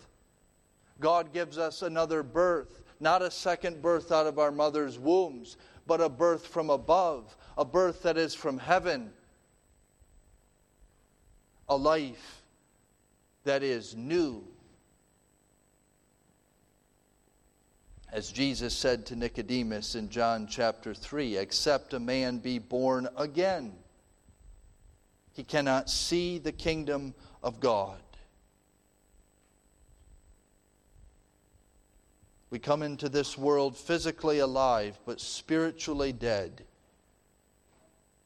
God 1.00 1.32
gives 1.32 1.58
us 1.58 1.82
another 1.82 2.22
birth, 2.22 2.82
not 3.00 3.22
a 3.22 3.30
second 3.30 3.82
birth 3.82 4.12
out 4.12 4.26
of 4.26 4.38
our 4.38 4.52
mother's 4.52 4.98
wombs, 4.98 5.56
but 5.86 6.00
a 6.00 6.08
birth 6.08 6.46
from 6.46 6.70
above, 6.70 7.36
a 7.58 7.64
birth 7.64 8.02
that 8.02 8.16
is 8.16 8.34
from 8.34 8.58
heaven, 8.58 9.10
a 11.68 11.76
life 11.76 12.42
that 13.44 13.62
is 13.62 13.96
new. 13.96 14.44
As 18.12 18.30
Jesus 18.30 18.76
said 18.76 19.06
to 19.06 19.16
Nicodemus 19.16 19.94
in 19.94 20.08
John 20.08 20.48
chapter 20.48 20.92
3 20.94 21.36
except 21.36 21.94
a 21.94 22.00
man 22.00 22.38
be 22.38 22.58
born 22.58 23.08
again, 23.16 23.72
he 25.32 25.44
cannot 25.44 25.88
see 25.88 26.38
the 26.38 26.52
kingdom 26.52 27.14
of 27.42 27.60
God. 27.60 28.00
We 32.50 32.58
come 32.58 32.82
into 32.82 33.08
this 33.08 33.38
world 33.38 33.76
physically 33.76 34.40
alive, 34.40 34.98
but 35.06 35.20
spiritually 35.20 36.12
dead. 36.12 36.64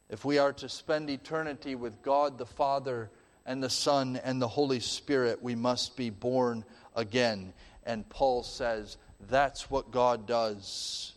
If 0.09 0.25
we 0.25 0.39
are 0.39 0.53
to 0.55 0.69
spend 0.69 1.11
eternity 1.11 1.75
with 1.75 2.03
God 2.03 2.39
the 2.39 2.47
Father 2.47 3.11
and 3.45 3.63
the 3.63 3.71
Son 3.71 4.19
and 4.25 4.41
the 4.41 4.49
Holy 4.49 4.81
Spirit, 4.81 5.43
we 5.43 5.55
must 5.55 5.97
be 5.97 6.09
born 6.09 6.65
again. 6.97 7.53
And 7.85 8.09
Paul 8.09 8.43
says, 8.43 8.97
that's 9.29 9.71
what 9.71 9.91
God 9.91 10.27
does 10.27 11.13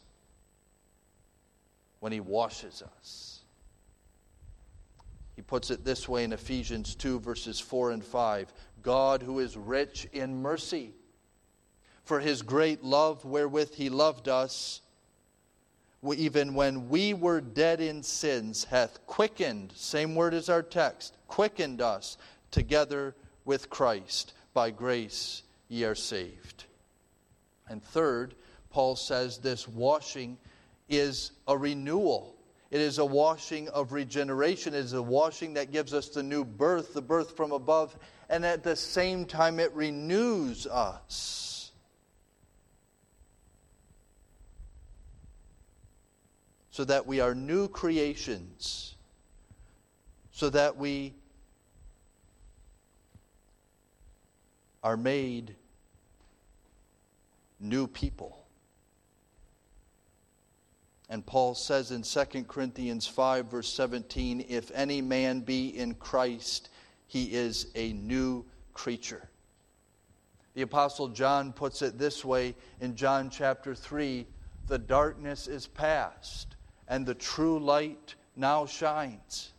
when 2.00 2.12
He 2.12 2.20
washes 2.20 2.84
us. 2.98 3.42
He 5.36 5.42
puts 5.42 5.70
it 5.70 5.86
this 5.86 6.10
way 6.10 6.24
in 6.24 6.34
Ephesians 6.34 6.96
2, 6.96 7.20
verses 7.20 7.60
4 7.60 7.92
and 7.92 8.04
5 8.04 8.54
God, 8.82 9.22
who 9.22 9.40
is 9.40 9.56
rich 9.58 10.08
in 10.14 10.42
mercy, 10.42 10.94
for 12.08 12.20
His 12.20 12.42
great 12.42 12.84
love 12.84 13.26
wherewith 13.26 13.76
He 13.76 13.90
loved 13.90 14.28
us, 14.28 14.82
even 16.16 16.54
when 16.54 16.90
we 16.90 17.14
were 17.14 17.42
dead 17.42 17.82
in 17.82 18.02
sins, 18.02 18.64
hath 18.64 19.06
quickened, 19.08 19.74
same 19.76 20.16
word 20.16 20.34
as 20.34 20.48
our 20.48 20.64
text, 20.64 21.18
quickened 21.28 21.82
us 21.82 22.18
together 22.52 23.16
with 23.46 23.70
Christ. 23.70 24.34
By 24.54 24.72
grace 24.72 25.44
ye 25.68 25.84
are 25.84 25.96
saved. 25.96 26.64
And 27.68 27.84
third, 27.84 28.36
Paul 28.70 28.96
says 28.96 29.40
this 29.40 29.68
washing 29.68 30.38
is 30.88 31.32
a 31.48 31.58
renewal. 31.58 32.36
It 32.70 32.82
is 32.82 32.98
a 32.98 33.06
washing 33.06 33.70
of 33.70 33.92
regeneration. 33.92 34.74
It 34.74 34.80
is 34.80 34.94
a 34.94 35.02
washing 35.02 35.54
that 35.56 35.72
gives 35.72 35.94
us 35.94 36.10
the 36.10 36.24
new 36.24 36.44
birth, 36.44 36.94
the 36.94 37.02
birth 37.02 37.36
from 37.36 37.52
above, 37.52 37.98
and 38.30 38.46
at 38.46 38.64
the 38.64 38.76
same 38.76 39.26
time, 39.26 39.60
it 39.60 39.74
renews 39.74 40.68
us. 40.68 41.57
So 46.78 46.84
that 46.84 47.08
we 47.08 47.22
are 47.22 47.34
new 47.34 47.68
creations, 47.68 48.94
so 50.32 50.48
that 50.52 50.78
we 50.78 51.16
are 54.84 54.96
made 54.96 55.56
new 57.60 57.88
people. 57.88 58.46
And 61.10 61.26
Paul 61.26 61.56
says 61.56 61.90
in 61.90 62.04
2 62.04 62.44
Corinthians 62.44 63.08
5, 63.08 63.48
verse 63.48 63.74
17, 63.74 64.46
if 64.48 64.70
any 64.76 65.02
man 65.02 65.40
be 65.40 65.70
in 65.70 65.96
Christ, 65.96 66.70
he 67.08 67.24
is 67.34 67.72
a 67.74 67.94
new 67.94 68.46
creature. 68.76 69.28
The 70.54 70.62
Apostle 70.62 71.08
John 71.08 71.54
puts 71.54 71.82
it 71.82 71.98
this 71.98 72.24
way 72.24 72.54
in 72.80 72.96
John 72.96 73.32
chapter 73.32 73.74
3 73.74 74.28
the 74.68 74.78
darkness 74.78 75.48
is 75.48 75.66
past, 75.66 76.57
and 76.88 77.06
the 77.06 77.16
true 77.16 77.60
light 77.60 78.16
now 78.36 78.66
shines. 78.66 79.52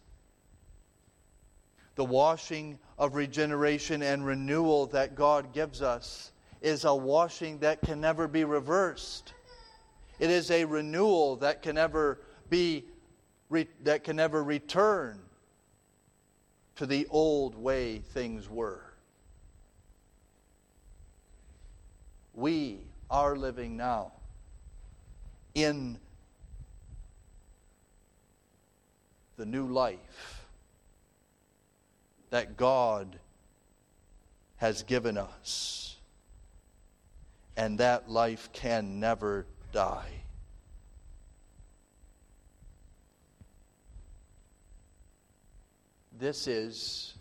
The 1.96 2.04
washing 2.04 2.78
of 2.98 3.14
regeneration 3.14 4.02
and 4.02 4.24
renewal 4.24 4.86
that 4.86 5.14
God 5.14 5.52
gives 5.52 5.82
us 5.82 6.32
is 6.60 6.84
a 6.84 6.94
washing 6.94 7.58
that 7.58 7.80
can 7.82 8.00
never 8.00 8.28
be 8.28 8.44
reversed. 8.44 9.34
It 10.18 10.30
is 10.30 10.50
a 10.50 10.64
renewal 10.64 11.36
that 11.36 11.62
can 11.62 11.74
never 11.74 12.20
be 12.48 12.84
that 13.82 14.04
can 14.04 14.16
never 14.16 14.44
return 14.44 15.18
to 16.76 16.86
the 16.86 17.06
old 17.10 17.54
way 17.56 17.98
things 17.98 18.48
were. 18.48 18.84
We 22.34 22.80
are 23.10 23.36
living 23.36 23.76
now 23.76 24.12
in 25.54 25.98
the 29.38 29.46
new 29.46 29.66
life 29.68 30.46
that 32.30 32.56
God 32.56 33.20
has 34.56 34.82
given 34.82 35.16
us 35.16 35.96
and 37.56 37.78
that 37.78 38.10
life 38.10 38.50
can 38.52 38.98
never 38.98 39.46
die. 39.72 40.10
This 46.18 46.48
is 46.48 47.14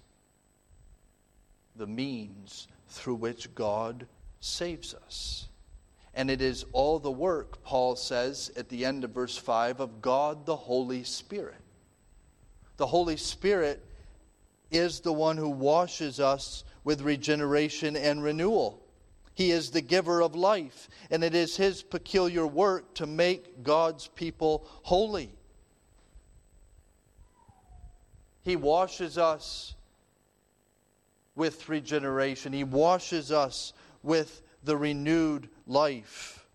the 1.76 1.86
means 1.86 2.68
through 2.88 3.16
which 3.16 3.54
God 3.54 4.08
saves 4.40 4.96
us. 4.96 5.50
And 6.16 6.32
it 6.32 6.42
is 6.42 6.66
all 6.72 6.98
the 6.98 7.12
work, 7.12 7.64
Paul 7.64 7.96
says 7.96 8.52
at 8.58 8.70
the 8.70 8.86
end 8.86 9.04
of 9.04 9.12
verse 9.12 9.38
5, 9.38 9.80
of 9.80 10.02
God 10.02 10.48
the 10.48 10.56
Holy 10.56 11.04
Spirit. 11.04 11.62
The 12.78 12.88
Holy 12.88 13.18
Spirit 13.18 13.84
is 14.72 15.00
the 15.00 15.14
one 15.14 15.38
who 15.38 15.50
washes 15.50 16.20
us 16.20 16.64
with 16.84 17.02
regeneration 17.02 17.96
and 17.96 18.24
renewal. 18.24 18.84
He 19.34 19.52
is 19.52 19.70
the 19.70 19.82
giver 19.82 20.22
of 20.22 20.36
life, 20.36 20.90
and 21.12 21.24
it 21.24 21.36
is 21.36 21.58
His 21.58 21.84
peculiar 21.84 22.48
work 22.48 22.96
to 22.96 23.06
make 23.06 23.64
God's 23.64 24.08
people 24.08 24.68
holy. 24.84 25.32
He 28.44 28.56
washes 28.56 29.18
us 29.18 29.76
with 31.36 31.70
regeneration, 31.70 32.54
He 32.54 32.64
washes 32.64 33.32
us 33.32 33.74
with 34.02 34.42
the 34.64 34.78
renewed 34.78 35.50
life. 35.68 36.46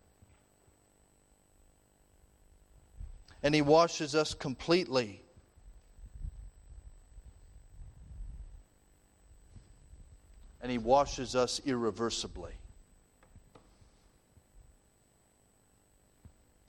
And 3.42 3.54
He 3.54 3.62
washes 3.62 4.14
us 4.14 4.34
completely. 4.34 5.21
And 10.62 10.70
He 10.70 10.78
washes 10.78 11.34
us 11.34 11.60
irreversibly. 11.66 12.52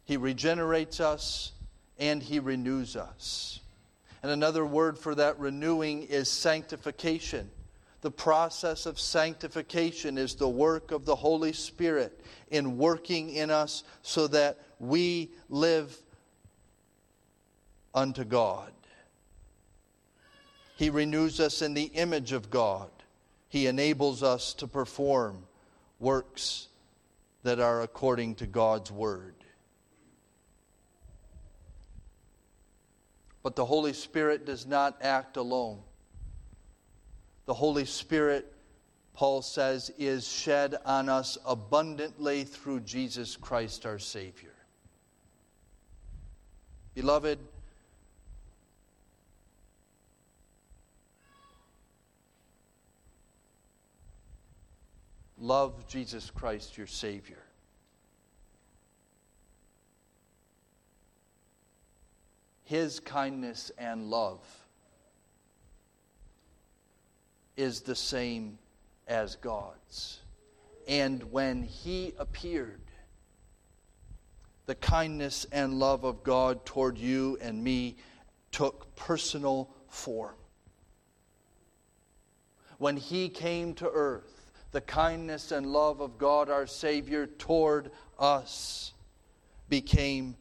He 0.06 0.18
regenerates 0.18 1.00
us 1.00 1.52
and 1.98 2.22
He 2.22 2.40
renews 2.40 2.96
us. 2.96 3.60
And 4.22 4.32
another 4.32 4.66
word 4.66 4.98
for 4.98 5.16
that 5.16 5.40
renewing 5.40 6.04
is 6.04 6.30
sanctification. 6.30 7.50
The 8.02 8.12
process 8.12 8.86
of 8.86 9.00
sanctification 9.00 10.18
is 10.18 10.36
the 10.36 10.50
work 10.50 10.92
of 10.92 11.06
the 11.06 11.16
Holy 11.16 11.54
Spirit 11.54 12.20
in 12.50 12.78
working 12.78 13.30
in 13.30 13.50
us 13.50 13.84
so 14.02 14.28
that 14.28 14.60
we 14.80 15.32
live 15.50 15.96
unto 17.94 18.24
God. 18.24 18.72
He 20.76 20.90
renews 20.90 21.40
us 21.40 21.62
in 21.62 21.74
the 21.74 21.84
image 21.84 22.32
of 22.32 22.50
God. 22.50 22.90
He 23.54 23.68
enables 23.68 24.24
us 24.24 24.56
to 24.56 24.68
perform 24.68 25.44
works 26.00 26.70
that 27.44 27.60
are 27.60 27.84
according 27.84 28.34
to 28.38 28.48
God's 28.48 28.92
Word. 28.92 29.36
But 33.44 33.56
the 33.56 33.64
Holy 33.64 33.94
Spirit 33.94 34.48
does 34.48 34.66
not 34.66 34.98
act 35.04 35.38
alone. 35.38 35.82
The 37.46 37.54
Holy 37.54 37.86
Spirit, 37.86 38.52
Paul 39.14 39.44
says, 39.44 39.92
is 40.00 40.28
shed 40.28 40.78
on 40.84 41.08
us 41.08 41.38
abundantly 41.46 42.46
through 42.46 42.80
Jesus 42.80 43.36
Christ 43.36 43.86
our 43.86 44.00
Savior. 44.00 44.56
Beloved, 46.96 47.38
love 55.44 55.86
Jesus 55.88 56.32
Christ 56.32 56.78
your 56.78 56.88
Savior. 56.88 57.44
His 62.64 63.02
kindness 63.02 63.70
and 63.78 64.10
love 64.10 64.40
is 67.58 67.82
the 67.82 67.96
same 67.96 68.58
as 69.06 69.36
God's. 69.36 70.22
And 70.88 71.30
when 71.32 71.64
He 71.64 72.14
appeared, 72.18 72.80
the 74.66 74.76
kindness 74.76 75.46
and 75.52 75.78
love 75.78 76.06
of 76.06 76.24
God 76.24 76.66
toward 76.66 76.98
you 76.98 77.38
and 77.42 77.62
me 77.62 77.98
took 78.54 78.96
personal 78.96 79.70
form. 79.90 80.36
When 82.78 82.96
He 82.96 83.28
came 83.28 83.74
to 83.76 83.90
earth, 83.90 84.43
the 84.74 84.82
kindness 84.82 85.52
and 85.52 85.68
love 85.68 86.02
of 86.02 86.18
God 86.18 86.50
our 86.50 86.68
Savior 86.68 87.28
toward 87.28 87.92
us 88.20 88.92
became 89.70 90.36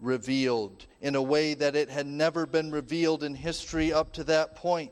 revealed 0.00 0.84
in 1.00 1.14
a 1.14 1.22
way 1.22 1.54
that 1.54 1.76
it 1.76 1.88
had 1.88 2.06
never 2.06 2.44
been 2.44 2.72
revealed 2.72 3.22
in 3.22 3.34
history 3.34 3.92
up 3.92 4.12
to 4.14 4.24
that 4.24 4.56
point. 4.56 4.90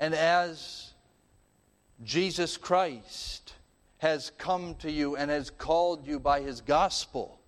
And 0.00 0.14
as 0.14 0.92
Jesus 2.02 2.56
Christ 2.56 3.54
has 3.98 4.32
come 4.36 4.74
to 4.80 4.90
you 4.90 5.14
and 5.16 5.30
has 5.30 5.48
called 5.48 6.08
you 6.08 6.18
by 6.18 6.40
his 6.40 6.60
gospel, 6.60 7.38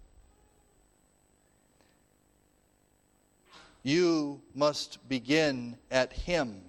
you 3.83 4.41
must 4.55 5.09
begin 5.09 5.77
at 5.91 6.13
him 6.13 6.63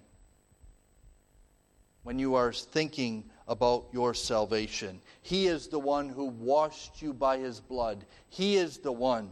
when 2.07 2.17
you 2.17 2.35
are 2.35 2.53
thinking 2.53 3.21
about 3.49 3.87
your 3.91 4.13
salvation. 4.13 5.01
He 5.23 5.47
is 5.47 5.67
the 5.67 5.77
one 5.77 6.07
who 6.07 6.27
washed 6.27 7.01
you 7.01 7.11
by 7.11 7.37
his 7.37 7.59
blood. 7.59 8.05
He 8.29 8.55
is 8.55 8.77
the 8.77 8.93
one 8.93 9.31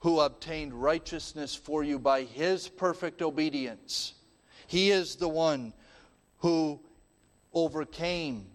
who 0.00 0.20
obtained 0.20 0.74
righteousness 0.74 1.54
for 1.54 1.82
you 1.82 1.98
by 1.98 2.24
his 2.24 2.68
perfect 2.68 3.22
obedience. 3.22 4.12
He 4.66 4.90
is 4.90 5.16
the 5.16 5.30
one 5.30 5.72
who 6.40 6.78
overcame 7.54 8.48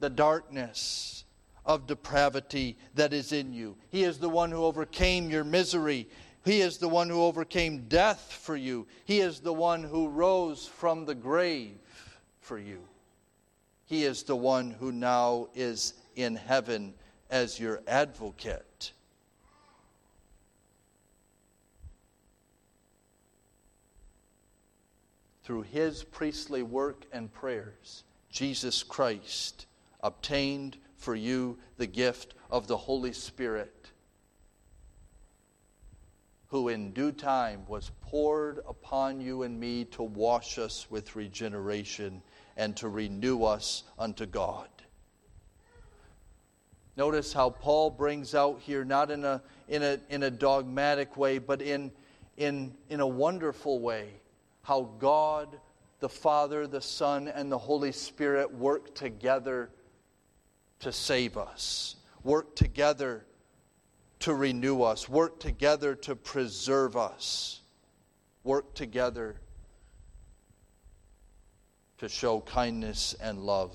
the 0.00 0.08
darkness 0.08 1.24
of 1.66 1.86
depravity 1.86 2.78
that 2.94 3.12
is 3.12 3.32
in 3.32 3.52
you. 3.52 3.76
He 3.90 4.04
is 4.04 4.16
the 4.16 4.30
one 4.30 4.50
who 4.50 4.64
overcame 4.64 5.28
your 5.28 5.44
misery. 5.44 6.08
He 6.46 6.62
is 6.62 6.78
the 6.78 6.88
one 6.88 7.10
who 7.10 7.24
overcame 7.24 7.88
death 7.88 8.32
for 8.32 8.56
you. 8.56 8.86
He 9.04 9.20
is 9.20 9.40
the 9.40 9.52
one 9.52 9.82
who 9.82 10.08
rose 10.08 10.66
from 10.66 11.04
the 11.04 11.14
grave 11.14 11.76
for 12.44 12.58
you. 12.58 12.78
He 13.86 14.04
is 14.04 14.22
the 14.22 14.36
one 14.36 14.70
who 14.70 14.92
now 14.92 15.48
is 15.54 15.94
in 16.14 16.36
heaven 16.36 16.94
as 17.30 17.58
your 17.58 17.80
advocate. 17.86 18.92
Through 25.42 25.62
his 25.62 26.04
priestly 26.04 26.62
work 26.62 27.04
and 27.12 27.32
prayers, 27.32 28.04
Jesus 28.30 28.82
Christ 28.82 29.66
obtained 30.02 30.76
for 30.96 31.14
you 31.14 31.58
the 31.76 31.86
gift 31.86 32.34
of 32.50 32.66
the 32.66 32.76
Holy 32.76 33.12
Spirit, 33.12 33.90
who 36.48 36.68
in 36.68 36.92
due 36.92 37.12
time 37.12 37.64
was 37.68 37.90
poured 38.00 38.60
upon 38.68 39.20
you 39.20 39.42
and 39.42 39.58
me 39.58 39.84
to 39.86 40.02
wash 40.02 40.58
us 40.58 40.90
with 40.90 41.16
regeneration 41.16 42.22
and 42.56 42.76
to 42.76 42.88
renew 42.88 43.44
us 43.44 43.84
unto 43.98 44.26
God. 44.26 44.68
Notice 46.96 47.32
how 47.32 47.50
Paul 47.50 47.90
brings 47.90 48.34
out 48.34 48.60
here, 48.60 48.84
not 48.84 49.10
in 49.10 49.24
a, 49.24 49.42
in 49.68 49.82
a, 49.82 49.98
in 50.10 50.22
a 50.22 50.30
dogmatic 50.30 51.16
way, 51.16 51.38
but 51.38 51.60
in, 51.60 51.90
in, 52.36 52.72
in 52.88 53.00
a 53.00 53.06
wonderful 53.06 53.80
way, 53.80 54.10
how 54.62 54.90
God, 54.98 55.58
the 55.98 56.08
Father, 56.08 56.66
the 56.66 56.80
Son, 56.80 57.26
and 57.26 57.50
the 57.50 57.58
Holy 57.58 57.90
Spirit 57.90 58.52
work 58.54 58.94
together 58.94 59.70
to 60.80 60.92
save 60.92 61.36
us, 61.36 61.96
work 62.22 62.54
together 62.54 63.24
to 64.20 64.34
renew 64.34 64.82
us, 64.82 65.08
work 65.08 65.40
together 65.40 65.96
to 65.96 66.14
preserve 66.14 66.96
us, 66.96 67.60
work 68.44 68.72
together 68.74 69.36
to 72.04 72.10
show 72.10 72.40
kindness 72.40 73.14
and 73.18 73.38
love 73.40 73.74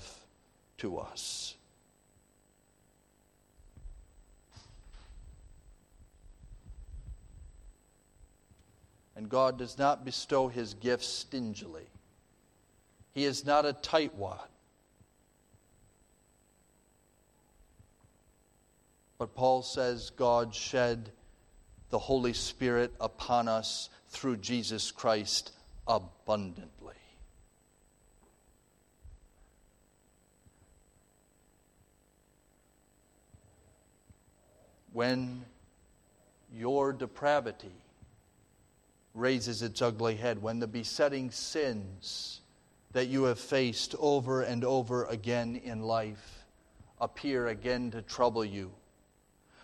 to 0.78 0.98
us. 0.98 1.56
And 9.16 9.28
God 9.28 9.58
does 9.58 9.76
not 9.78 10.04
bestow 10.04 10.46
his 10.46 10.74
gifts 10.74 11.08
stingily. 11.08 11.88
He 13.14 13.24
is 13.24 13.44
not 13.44 13.66
a 13.66 13.72
tightwad. 13.72 14.38
But 19.18 19.34
Paul 19.34 19.62
says 19.62 20.10
God 20.10 20.54
shed 20.54 21.10
the 21.90 21.98
Holy 21.98 22.32
Spirit 22.32 22.94
upon 23.00 23.48
us 23.48 23.90
through 24.08 24.36
Jesus 24.36 24.92
Christ 24.92 25.50
abundantly. 25.88 26.79
When 34.92 35.44
your 36.52 36.92
depravity 36.92 37.72
raises 39.14 39.62
its 39.62 39.82
ugly 39.82 40.16
head, 40.16 40.42
when 40.42 40.58
the 40.58 40.66
besetting 40.66 41.30
sins 41.30 42.40
that 42.92 43.06
you 43.06 43.24
have 43.24 43.38
faced 43.38 43.94
over 43.98 44.42
and 44.42 44.64
over 44.64 45.04
again 45.04 45.60
in 45.64 45.82
life 45.82 46.44
appear 47.00 47.48
again 47.48 47.90
to 47.90 48.02
trouble 48.02 48.44
you, 48.44 48.72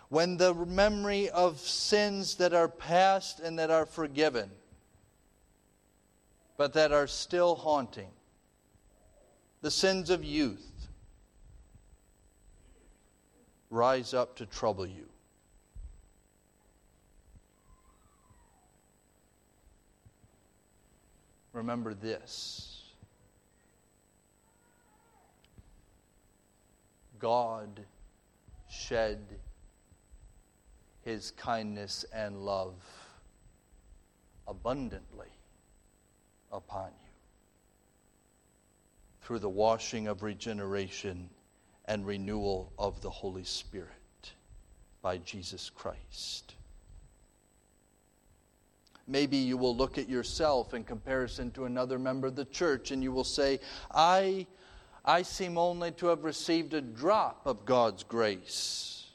when 0.08 0.36
the 0.36 0.54
memory 0.54 1.28
of 1.30 1.58
sins 1.58 2.36
that 2.36 2.54
are 2.54 2.68
past 2.68 3.40
and 3.40 3.58
that 3.58 3.70
are 3.70 3.86
forgiven, 3.86 4.50
but 6.56 6.72
that 6.72 6.92
are 6.92 7.08
still 7.08 7.56
haunting, 7.56 8.08
the 9.62 9.70
sins 9.70 10.10
of 10.10 10.24
youth, 10.24 10.88
rise 13.70 14.14
up 14.14 14.36
to 14.36 14.46
trouble 14.46 14.86
you. 14.86 15.06
Remember 21.56 21.94
this 21.94 22.82
God 27.18 27.80
shed 28.68 29.18
his 31.02 31.30
kindness 31.30 32.04
and 32.12 32.44
love 32.44 32.74
abundantly 34.46 35.28
upon 36.52 36.88
you 36.88 37.10
through 39.22 39.38
the 39.38 39.48
washing 39.48 40.08
of 40.08 40.22
regeneration 40.22 41.30
and 41.86 42.06
renewal 42.06 42.70
of 42.78 43.00
the 43.00 43.10
Holy 43.10 43.44
Spirit 43.44 43.90
by 45.00 45.16
Jesus 45.18 45.70
Christ. 45.70 46.55
Maybe 49.08 49.36
you 49.36 49.56
will 49.56 49.76
look 49.76 49.98
at 49.98 50.08
yourself 50.08 50.74
in 50.74 50.82
comparison 50.82 51.50
to 51.52 51.64
another 51.64 51.98
member 51.98 52.26
of 52.26 52.34
the 52.34 52.44
church 52.44 52.90
and 52.90 53.02
you 53.02 53.12
will 53.12 53.24
say, 53.24 53.60
I, 53.94 54.46
I 55.04 55.22
seem 55.22 55.56
only 55.56 55.92
to 55.92 56.08
have 56.08 56.24
received 56.24 56.74
a 56.74 56.80
drop 56.80 57.46
of 57.46 57.64
God's 57.64 58.02
grace 58.02 59.06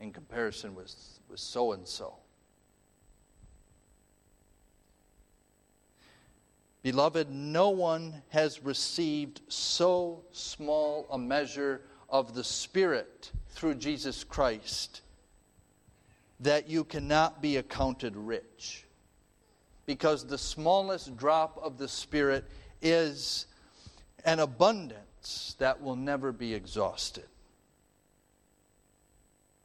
in 0.00 0.12
comparison 0.12 0.74
with, 0.74 0.92
with 1.28 1.38
so 1.38 1.72
and 1.72 1.86
so. 1.86 2.14
Beloved, 6.82 7.30
no 7.30 7.70
one 7.70 8.22
has 8.30 8.64
received 8.64 9.42
so 9.46 10.24
small 10.32 11.06
a 11.12 11.18
measure 11.18 11.82
of 12.08 12.34
the 12.34 12.42
Spirit 12.42 13.30
through 13.50 13.76
Jesus 13.76 14.24
Christ 14.24 15.02
that 16.42 16.68
you 16.68 16.84
cannot 16.84 17.40
be 17.40 17.56
accounted 17.56 18.16
rich. 18.16 18.84
Because 19.86 20.26
the 20.26 20.38
smallest 20.38 21.16
drop 21.16 21.58
of 21.62 21.78
the 21.78 21.88
Spirit 21.88 22.44
is 22.80 23.46
an 24.24 24.40
abundance 24.40 25.56
that 25.58 25.80
will 25.82 25.96
never 25.96 26.32
be 26.32 26.54
exhausted. 26.54 27.26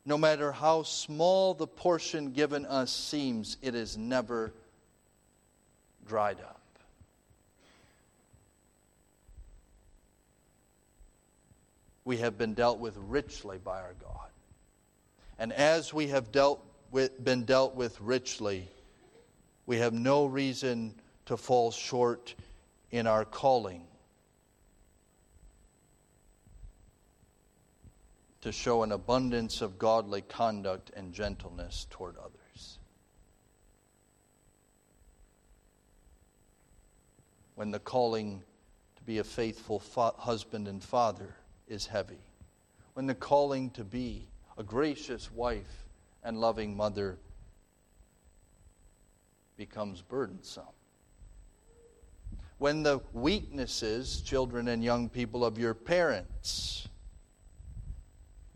No 0.05 0.17
matter 0.17 0.51
how 0.51 0.83
small 0.83 1.53
the 1.53 1.67
portion 1.67 2.31
given 2.31 2.65
us 2.65 2.91
seems, 2.91 3.57
it 3.61 3.75
is 3.75 3.97
never 3.97 4.53
dried 6.07 6.39
up. 6.39 6.61
We 12.05 12.17
have 12.17 12.37
been 12.37 12.53
dealt 12.53 12.79
with 12.79 12.95
richly 12.97 13.57
by 13.57 13.81
our 13.81 13.95
God. 14.01 14.29
And 15.37 15.51
as 15.51 15.93
we 15.93 16.07
have 16.07 16.31
dealt 16.31 16.66
with, 16.91 17.23
been 17.23 17.45
dealt 17.45 17.75
with 17.75 17.99
richly, 18.01 18.67
we 19.65 19.77
have 19.77 19.93
no 19.93 20.25
reason 20.25 20.95
to 21.25 21.37
fall 21.37 21.71
short 21.71 22.35
in 22.91 23.05
our 23.07 23.25
calling 23.25 23.87
to 28.41 28.51
show 28.53 28.83
an 28.83 28.93
abundance 28.93 29.61
of 29.61 29.77
godly 29.77 30.21
conduct 30.21 30.91
and 30.95 31.13
gentleness 31.13 31.85
toward 31.89 32.15
others. 32.17 32.79
When 37.55 37.71
the 37.71 37.79
calling 37.79 38.43
to 38.95 39.03
be 39.03 39.17
a 39.17 39.23
faithful 39.25 39.79
fa- 39.79 40.13
husband 40.17 40.67
and 40.67 40.81
father 40.81 41.35
is 41.67 41.87
heavy, 41.87 42.21
when 42.93 43.05
the 43.05 43.15
calling 43.15 43.71
to 43.71 43.83
be 43.83 44.29
a 44.57 44.63
gracious 44.63 45.29
wife 45.29 45.86
and 46.27 46.41
loving 46.41 46.75
mother 46.75 47.17
becomes 49.55 50.01
burdensome. 50.01 50.65
When 52.57 52.83
the 52.83 52.99
weaknesses, 53.13 54.21
children 54.23 54.67
and 54.67 54.83
young 54.83 55.07
people, 55.07 55.45
of 55.45 55.57
your 55.57 55.73
parents 55.73 56.89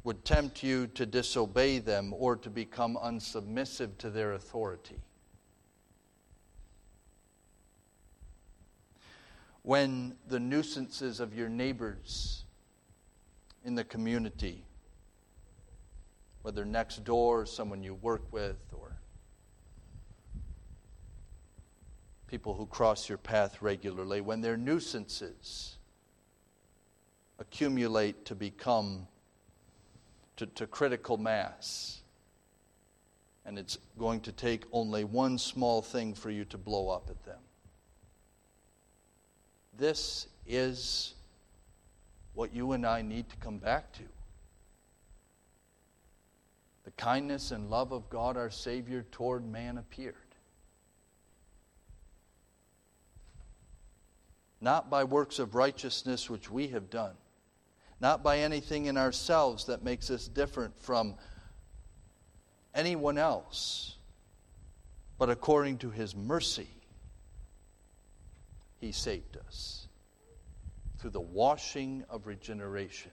would 0.04 0.26
tempt 0.26 0.62
you 0.62 0.88
to 0.88 1.06
disobey 1.06 1.80
them 1.80 2.14
or 2.18 2.36
to 2.36 2.50
become 2.50 2.98
unsubmissive 3.02 3.98
to 4.00 4.10
their 4.10 4.34
authority. 4.34 5.00
When 9.62 10.18
the 10.28 10.42
nuisances 10.42 11.22
of 11.22 11.34
your 11.34 11.48
neighbors 11.48 12.44
in 13.64 13.76
the 13.76 13.86
community 13.86 14.66
whether 16.42 16.66
next 16.66 17.04
door, 17.04 17.46
someone 17.46 17.84
you 17.84 17.94
work 17.96 18.24
with, 18.32 18.58
or 18.74 18.98
people 22.28 22.54
who 22.54 22.66
cross 22.66 23.10
your 23.10 23.18
path 23.18 23.62
regularly, 23.62 24.22
when 24.22 24.42
their 24.42 24.58
nuisances 24.58 25.78
accumulate 27.40 28.26
to 28.26 28.36
become 28.36 29.08
to, 30.38 30.46
to 30.48 30.66
critical 30.66 31.18
mass. 31.18 32.02
And 33.46 33.60
it's 33.60 33.78
going 34.00 34.22
to 34.22 34.32
take 34.32 34.66
only 34.72 35.04
one 35.04 35.38
small 35.38 35.82
thing 35.82 36.14
for 36.14 36.30
you 36.32 36.46
to 36.46 36.58
blow 36.58 36.90
up 36.90 37.10
at 37.10 37.24
them. 37.26 37.40
This 39.78 40.28
is 40.48 41.16
what 42.34 42.54
you 42.54 42.72
and 42.72 42.86
I 42.86 43.02
need 43.02 43.30
to 43.30 43.36
come 43.38 43.58
back 43.58 43.92
to 43.94 44.04
the 46.84 46.92
kindness 46.92 47.52
and 47.52 47.70
love 47.70 47.92
of 47.92 48.10
God 48.10 48.38
our 48.38 48.50
Savior 48.50 49.06
toward 49.12 49.46
man 49.46 49.78
appeared. 49.78 50.16
Not 54.60 54.90
by 54.90 55.04
works 55.04 55.40
of 55.40 55.56
righteousness 55.56 56.30
which 56.30 56.50
we 56.50 56.68
have 56.70 56.90
done, 56.90 57.14
not 58.00 58.24
by 58.24 58.40
anything 58.40 58.86
in 58.86 58.98
ourselves 58.98 59.66
that 59.66 59.84
makes 59.84 60.10
us 60.10 60.28
different 60.28 60.80
from 60.80 61.16
anyone 62.74 63.18
else, 63.18 63.96
but 65.18 65.30
according 65.30 65.80
to 65.80 65.90
His 65.90 66.16
mercy, 66.16 66.70
He 68.80 68.92
saved 68.92 69.38
us 69.38 69.88
through 71.00 71.12
the 71.12 71.22
washing 71.22 72.04
of 72.10 72.28
regeneration 72.28 73.12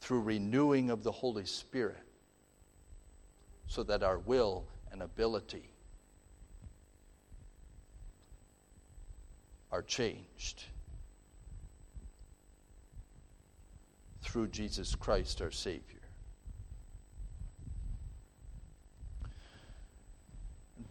through 0.00 0.20
renewing 0.22 0.90
of 0.90 1.02
the 1.02 1.12
Holy 1.12 1.44
Spirit 1.44 1.96
so 3.66 3.82
that 3.82 4.02
our 4.02 4.18
will 4.18 4.66
and 4.90 5.02
ability 5.02 5.70
are 9.70 9.82
changed 9.82 10.64
through 14.22 14.48
Jesus 14.48 14.94
Christ 14.94 15.42
our 15.42 15.50
Savior. 15.50 15.82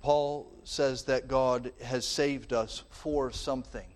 Paul 0.01 0.51
says 0.64 1.03
that 1.03 1.28
God 1.28 1.74
has 1.84 2.05
saved 2.05 2.53
us 2.53 2.84
for 2.89 3.32
something. 3.32 3.88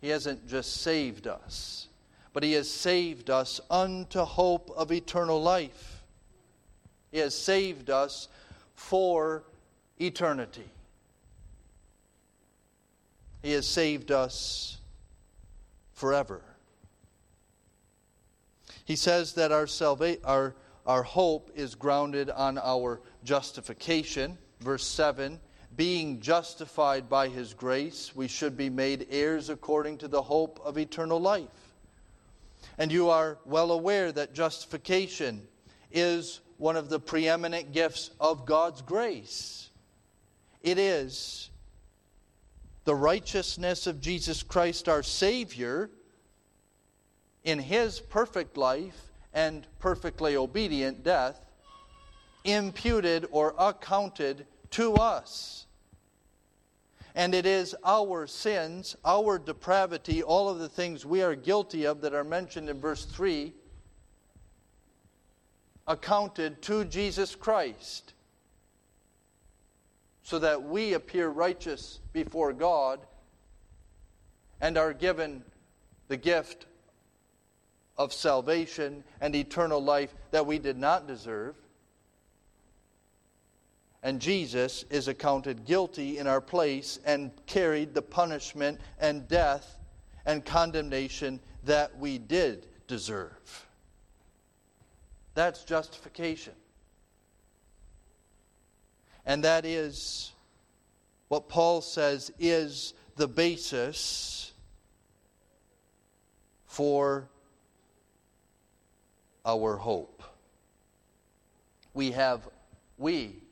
He 0.00 0.08
hasn't 0.08 0.46
just 0.48 0.80
saved 0.80 1.26
us 1.26 1.87
but 2.32 2.42
he 2.42 2.52
has 2.52 2.70
saved 2.70 3.30
us 3.30 3.60
unto 3.70 4.20
hope 4.20 4.70
of 4.76 4.92
eternal 4.92 5.42
life. 5.42 6.02
He 7.10 7.18
has 7.18 7.34
saved 7.34 7.90
us 7.90 8.28
for 8.74 9.44
eternity. 9.98 10.68
He 13.42 13.52
has 13.52 13.66
saved 13.66 14.10
us 14.10 14.78
forever. 15.92 16.42
He 18.84 18.96
says 18.96 19.34
that 19.34 19.52
our, 19.52 19.66
salva- 19.66 20.24
our, 20.24 20.54
our 20.86 21.02
hope 21.02 21.50
is 21.54 21.74
grounded 21.74 22.30
on 22.30 22.58
our 22.58 23.00
justification. 23.24 24.38
Verse 24.60 24.86
7 24.86 25.38
Being 25.76 26.20
justified 26.20 27.08
by 27.08 27.28
his 27.28 27.52
grace, 27.54 28.16
we 28.16 28.28
should 28.28 28.56
be 28.56 28.70
made 28.70 29.06
heirs 29.10 29.50
according 29.50 29.98
to 29.98 30.08
the 30.08 30.22
hope 30.22 30.60
of 30.64 30.78
eternal 30.78 31.20
life. 31.20 31.67
And 32.78 32.92
you 32.92 33.10
are 33.10 33.38
well 33.44 33.72
aware 33.72 34.12
that 34.12 34.34
justification 34.34 35.46
is 35.90 36.40
one 36.58 36.76
of 36.76 36.88
the 36.88 37.00
preeminent 37.00 37.72
gifts 37.72 38.10
of 38.20 38.44
God's 38.44 38.82
grace. 38.82 39.70
It 40.62 40.78
is 40.78 41.50
the 42.84 42.94
righteousness 42.94 43.86
of 43.86 44.00
Jesus 44.00 44.42
Christ, 44.42 44.88
our 44.88 45.02
Savior, 45.02 45.90
in 47.44 47.58
His 47.58 48.00
perfect 48.00 48.56
life 48.56 48.98
and 49.32 49.66
perfectly 49.78 50.36
obedient 50.36 51.04
death, 51.04 51.38
imputed 52.44 53.26
or 53.30 53.54
accounted 53.58 54.46
to 54.70 54.94
us. 54.94 55.66
And 57.18 57.34
it 57.34 57.46
is 57.46 57.74
our 57.84 58.28
sins, 58.28 58.94
our 59.04 59.40
depravity, 59.40 60.22
all 60.22 60.48
of 60.48 60.60
the 60.60 60.68
things 60.68 61.04
we 61.04 61.20
are 61.20 61.34
guilty 61.34 61.84
of 61.84 62.00
that 62.02 62.14
are 62.14 62.22
mentioned 62.22 62.68
in 62.68 62.80
verse 62.80 63.04
3 63.04 63.52
accounted 65.88 66.62
to 66.62 66.84
Jesus 66.84 67.34
Christ 67.34 68.12
so 70.22 70.38
that 70.38 70.62
we 70.62 70.92
appear 70.92 71.28
righteous 71.28 71.98
before 72.12 72.52
God 72.52 73.00
and 74.60 74.78
are 74.78 74.92
given 74.92 75.42
the 76.06 76.16
gift 76.16 76.66
of 77.96 78.12
salvation 78.12 79.02
and 79.20 79.34
eternal 79.34 79.82
life 79.82 80.14
that 80.30 80.46
we 80.46 80.60
did 80.60 80.78
not 80.78 81.08
deserve. 81.08 81.56
And 84.02 84.20
Jesus 84.20 84.84
is 84.90 85.08
accounted 85.08 85.64
guilty 85.64 86.18
in 86.18 86.26
our 86.26 86.40
place 86.40 87.00
and 87.04 87.32
carried 87.46 87.94
the 87.94 88.02
punishment 88.02 88.80
and 89.00 89.26
death 89.26 89.78
and 90.24 90.44
condemnation 90.44 91.40
that 91.64 91.98
we 91.98 92.18
did 92.18 92.66
deserve. 92.86 93.66
That's 95.34 95.64
justification. 95.64 96.54
And 99.26 99.44
that 99.44 99.64
is 99.64 100.32
what 101.28 101.48
Paul 101.48 101.80
says 101.80 102.32
is 102.38 102.94
the 103.16 103.28
basis 103.28 104.52
for 106.66 107.28
our 109.44 109.76
hope. 109.76 110.22
We 111.94 112.12
have, 112.12 112.48
we, 112.96 113.42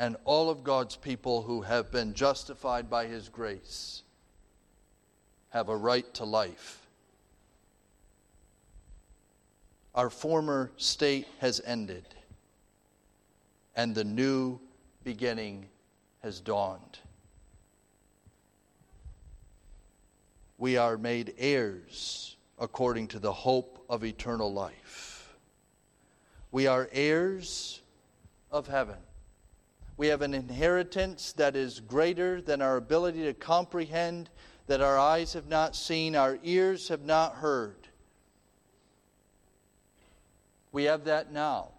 and 0.00 0.16
all 0.24 0.48
of 0.48 0.64
God's 0.64 0.96
people 0.96 1.42
who 1.42 1.60
have 1.60 1.92
been 1.92 2.14
justified 2.14 2.88
by 2.88 3.04
His 3.04 3.28
grace 3.28 4.02
have 5.50 5.68
a 5.68 5.76
right 5.76 6.12
to 6.14 6.24
life. 6.24 6.86
Our 9.94 10.08
former 10.08 10.72
state 10.78 11.26
has 11.40 11.60
ended, 11.66 12.06
and 13.76 13.94
the 13.94 14.04
new 14.04 14.58
beginning 15.04 15.66
has 16.22 16.40
dawned. 16.40 16.98
We 20.56 20.78
are 20.78 20.96
made 20.96 21.34
heirs 21.36 22.36
according 22.58 23.08
to 23.08 23.18
the 23.18 23.32
hope 23.32 23.84
of 23.90 24.02
eternal 24.02 24.50
life. 24.50 25.36
We 26.52 26.66
are 26.66 26.88
heirs 26.90 27.82
of 28.50 28.66
heaven. 28.66 28.96
We 30.00 30.06
have 30.06 30.22
an 30.22 30.32
inheritance 30.32 31.34
that 31.34 31.54
is 31.54 31.78
greater 31.78 32.40
than 32.40 32.62
our 32.62 32.78
ability 32.78 33.24
to 33.24 33.34
comprehend, 33.34 34.30
that 34.66 34.80
our 34.80 34.98
eyes 34.98 35.34
have 35.34 35.46
not 35.46 35.76
seen, 35.76 36.16
our 36.16 36.38
ears 36.42 36.88
have 36.88 37.04
not 37.04 37.34
heard. 37.34 37.86
We 40.72 40.84
have 40.84 41.04
that 41.04 41.34
now. 41.34 41.72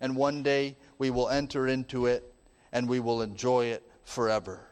And 0.00 0.14
one 0.14 0.44
day 0.44 0.76
we 0.98 1.10
will 1.10 1.28
enter 1.28 1.66
into 1.66 2.06
it 2.06 2.32
and 2.70 2.88
we 2.88 3.00
will 3.00 3.22
enjoy 3.22 3.64
it 3.64 3.82
forever. 4.04 4.68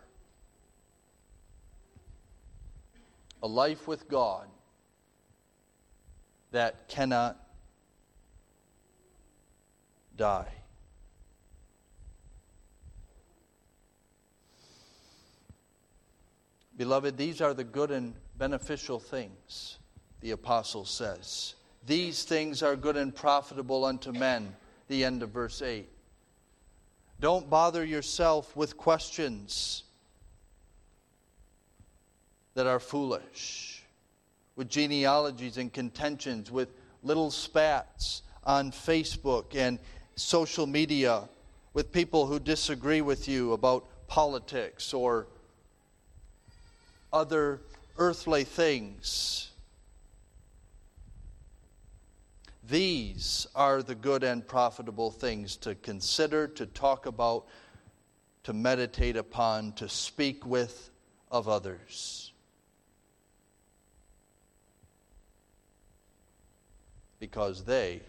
A 3.42 3.48
life 3.48 3.88
with 3.88 4.06
God 4.06 4.46
that 6.52 6.86
cannot 6.86 7.36
die. 10.16 10.52
Beloved, 16.76 17.16
these 17.16 17.40
are 17.40 17.54
the 17.54 17.64
good 17.64 17.90
and 17.90 18.14
beneficial 18.36 18.98
things, 18.98 19.78
the 20.20 20.32
apostle 20.32 20.84
says. 20.84 21.54
These 21.86 22.24
things 22.24 22.62
are 22.62 22.76
good 22.76 22.96
and 22.96 23.14
profitable 23.14 23.84
unto 23.84 24.12
men. 24.12 24.54
The 24.88 25.04
end 25.04 25.22
of 25.22 25.30
verse 25.30 25.62
8. 25.62 25.88
Don't 27.20 27.48
bother 27.48 27.84
yourself 27.84 28.54
with 28.56 28.76
questions 28.76 29.84
that 32.54 32.66
are 32.66 32.80
foolish, 32.80 33.82
with 34.56 34.68
genealogies 34.68 35.56
and 35.56 35.72
contentions, 35.72 36.50
with 36.50 36.68
little 37.02 37.30
spats 37.30 38.22
on 38.44 38.72
Facebook 38.72 39.54
and 39.54 39.78
social 40.16 40.66
media, 40.66 41.28
with 41.72 41.92
people 41.92 42.26
who 42.26 42.38
disagree 42.38 43.00
with 43.00 43.28
you 43.28 43.52
about 43.52 43.86
politics 44.06 44.92
or 44.92 45.26
other 47.14 47.60
earthly 47.96 48.42
things. 48.42 49.52
These 52.68 53.46
are 53.54 53.82
the 53.82 53.94
good 53.94 54.24
and 54.24 54.46
profitable 54.46 55.12
things 55.12 55.56
to 55.58 55.76
consider, 55.76 56.48
to 56.48 56.66
talk 56.66 57.06
about, 57.06 57.46
to 58.42 58.52
meditate 58.52 59.16
upon, 59.16 59.72
to 59.74 59.88
speak 59.88 60.44
with 60.44 60.90
of 61.30 61.48
others. 61.48 62.32
Because 67.20 67.64
they 67.64 68.02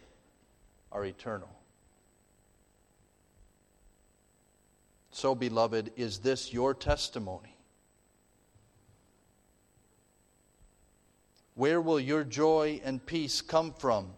are 0.92 1.06
eternal. 1.06 1.50
So, 5.12 5.36
beloved, 5.36 5.92
is 5.96 6.20
this 6.20 6.52
your 6.52 6.74
testimony? 6.74 7.55
Where 11.56 11.80
will 11.80 12.00
your 12.00 12.26
joy 12.26 12.82
and 12.84 13.04
peace 13.06 13.42
come 13.42 13.74
from 13.74 14.10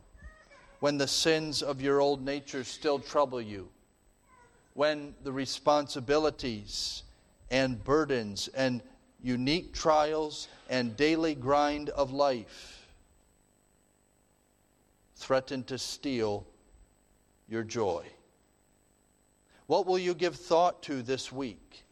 when 0.80 0.98
the 0.98 1.08
sins 1.08 1.62
of 1.62 1.82
your 1.82 2.02
old 2.02 2.26
nature 2.26 2.64
still 2.64 3.00
trouble 3.00 3.40
you? 3.40 3.70
When 4.74 5.14
the 5.24 5.32
responsibilities 5.32 7.04
and 7.52 7.84
burdens 7.84 8.48
and 8.50 8.82
unique 9.22 9.74
trials 9.74 10.48
and 10.70 10.98
daily 10.98 11.36
grind 11.36 11.90
of 11.90 12.12
life 12.12 12.88
threaten 15.16 15.64
to 15.66 15.78
steal 15.78 16.46
your 17.48 17.64
joy? 17.64 18.04
What 19.68 19.86
will 19.86 20.00
you 20.00 20.16
give 20.16 20.36
thought 20.36 20.82
to 20.84 21.04
this 21.04 21.32
week? 21.32 21.84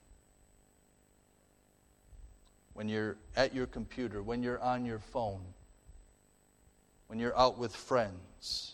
When 2.76 2.89
you're 2.89 3.15
at 3.38 3.55
your 3.55 3.65
computer, 3.65 4.21
when 4.21 4.43
you're 4.43 4.61
on 4.61 4.86
your 4.86 4.99
phone, 4.99 5.41
when 7.07 7.17
you're 7.17 7.36
out 7.38 7.57
with 7.57 7.73
friends, 7.73 8.73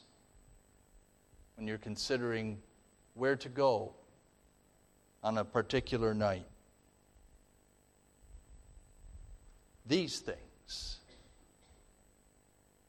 when 1.55 1.67
you're 1.67 1.77
considering 1.77 2.57
where 3.13 3.35
to 3.35 3.47
go 3.47 3.93
on 5.23 5.37
a 5.37 5.45
particular 5.45 6.15
night. 6.15 6.47
These 9.85 10.19
things, 10.19 10.97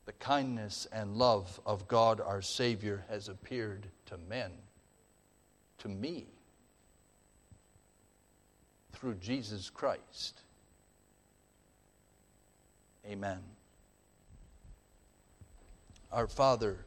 the 0.06 0.12
kindness 0.12 0.86
and 0.90 1.16
love 1.18 1.60
of 1.66 1.86
God 1.88 2.22
our 2.22 2.40
Savior 2.40 3.04
has 3.10 3.28
appeared 3.28 3.86
to 4.06 4.16
men, 4.16 4.50
to 5.76 5.88
me, 5.90 6.24
through 8.92 9.16
Jesus 9.16 9.68
Christ. 9.68 10.40
Amen. 13.07 13.38
Our 16.12 16.26
Father, 16.26 16.84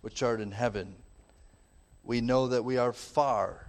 which 0.00 0.22
art 0.22 0.40
in 0.40 0.50
heaven, 0.50 0.94
we 2.02 2.20
know 2.20 2.48
that 2.48 2.64
we 2.64 2.76
are 2.76 2.92
far 2.92 3.66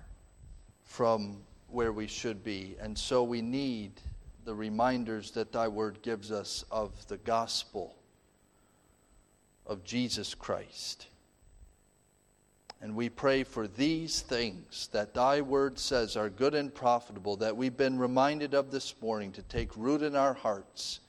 from 0.83 1.38
where 1.69 1.91
we 1.91 2.07
should 2.07 2.43
be, 2.43 2.75
and 2.79 2.97
so 2.97 3.23
we 3.23 3.41
need 3.41 3.91
the 4.45 4.55
reminders 4.55 5.31
that 5.31 5.51
Thy 5.51 5.67
Word 5.67 6.01
gives 6.01 6.31
us 6.31 6.63
of 6.71 7.07
the 7.07 7.17
gospel 7.17 7.95
of 9.67 9.83
Jesus 9.83 10.33
Christ. 10.33 11.07
And 12.81 12.95
we 12.95 13.09
pray 13.09 13.43
for 13.43 13.67
these 13.67 14.21
things 14.21 14.89
that 14.91 15.13
Thy 15.13 15.41
Word 15.41 15.79
says 15.79 16.15
are 16.15 16.29
good 16.29 16.53
and 16.55 16.73
profitable, 16.73 17.36
that 17.38 17.57
we've 17.57 17.77
been 17.77 17.97
reminded 17.97 18.53
of 18.53 18.71
this 18.71 18.93
morning 19.01 19.31
to 19.33 19.41
take 19.43 19.75
root 19.75 20.01
in 20.01 20.15
our 20.15 20.33
hearts 20.33 20.99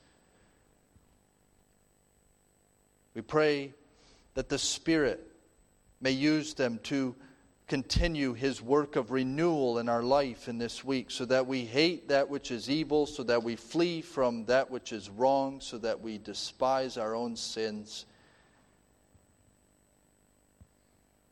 We 3.17 3.23
pray 3.23 3.73
that 4.35 4.47
the 4.47 4.59
Spirit 4.59 5.19
may 5.99 6.11
use 6.11 6.53
them 6.53 6.79
to 6.83 7.15
continue 7.67 8.33
His 8.33 8.61
work 8.61 8.95
of 8.95 9.09
renewal 9.09 9.79
in 9.79 9.89
our 9.89 10.03
life 10.03 10.47
in 10.47 10.59
this 10.59 10.83
week 10.83 11.09
so 11.09 11.25
that 11.25 11.47
we 11.47 11.65
hate 11.65 12.09
that 12.09 12.29
which 12.29 12.51
is 12.51 12.69
evil, 12.69 13.07
so 13.07 13.23
that 13.23 13.41
we 13.41 13.55
flee 13.55 14.01
from 14.01 14.45
that 14.45 14.69
which 14.69 14.93
is 14.93 15.09
wrong, 15.09 15.59
so 15.61 15.79
that 15.79 15.99
we 15.99 16.19
despise 16.19 16.95
our 16.95 17.15
own 17.15 17.35
sins 17.35 18.05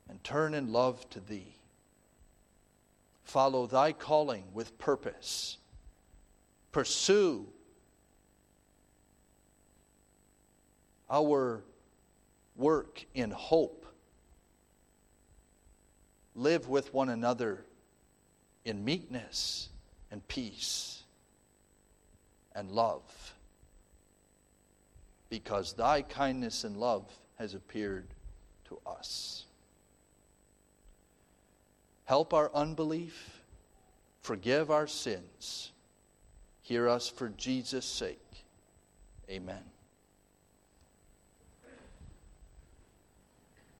and 0.09 0.23
turn 0.23 0.55
in 0.55 0.73
love 0.73 1.07
to 1.11 1.19
Thee. 1.19 1.55
Follow 3.25 3.67
Thy 3.67 3.91
calling 3.91 4.45
with 4.55 4.75
purpose. 4.79 5.59
Pursue 6.71 7.45
our 11.11 11.63
work 12.55 13.05
in 13.13 13.31
hope. 13.31 13.85
Live 16.35 16.67
with 16.67 16.93
one 16.93 17.09
another 17.09 17.63
in 18.65 18.83
meekness 18.83 19.69
and 20.11 20.27
peace 20.27 21.03
and 22.53 22.71
love 22.71 23.01
because 25.29 25.73
thy 25.73 26.01
kindness 26.01 26.63
and 26.63 26.77
love 26.77 27.03
has 27.37 27.53
appeared 27.53 28.07
to 28.69 28.79
us. 28.85 29.45
Help 32.05 32.33
our 32.33 32.51
unbelief, 32.53 33.41
forgive 34.21 34.69
our 34.71 34.87
sins. 34.87 35.71
Hear 36.61 36.87
us 36.87 37.09
for 37.09 37.29
Jesus' 37.29 37.85
sake. 37.85 38.19
Amen. 39.29 39.74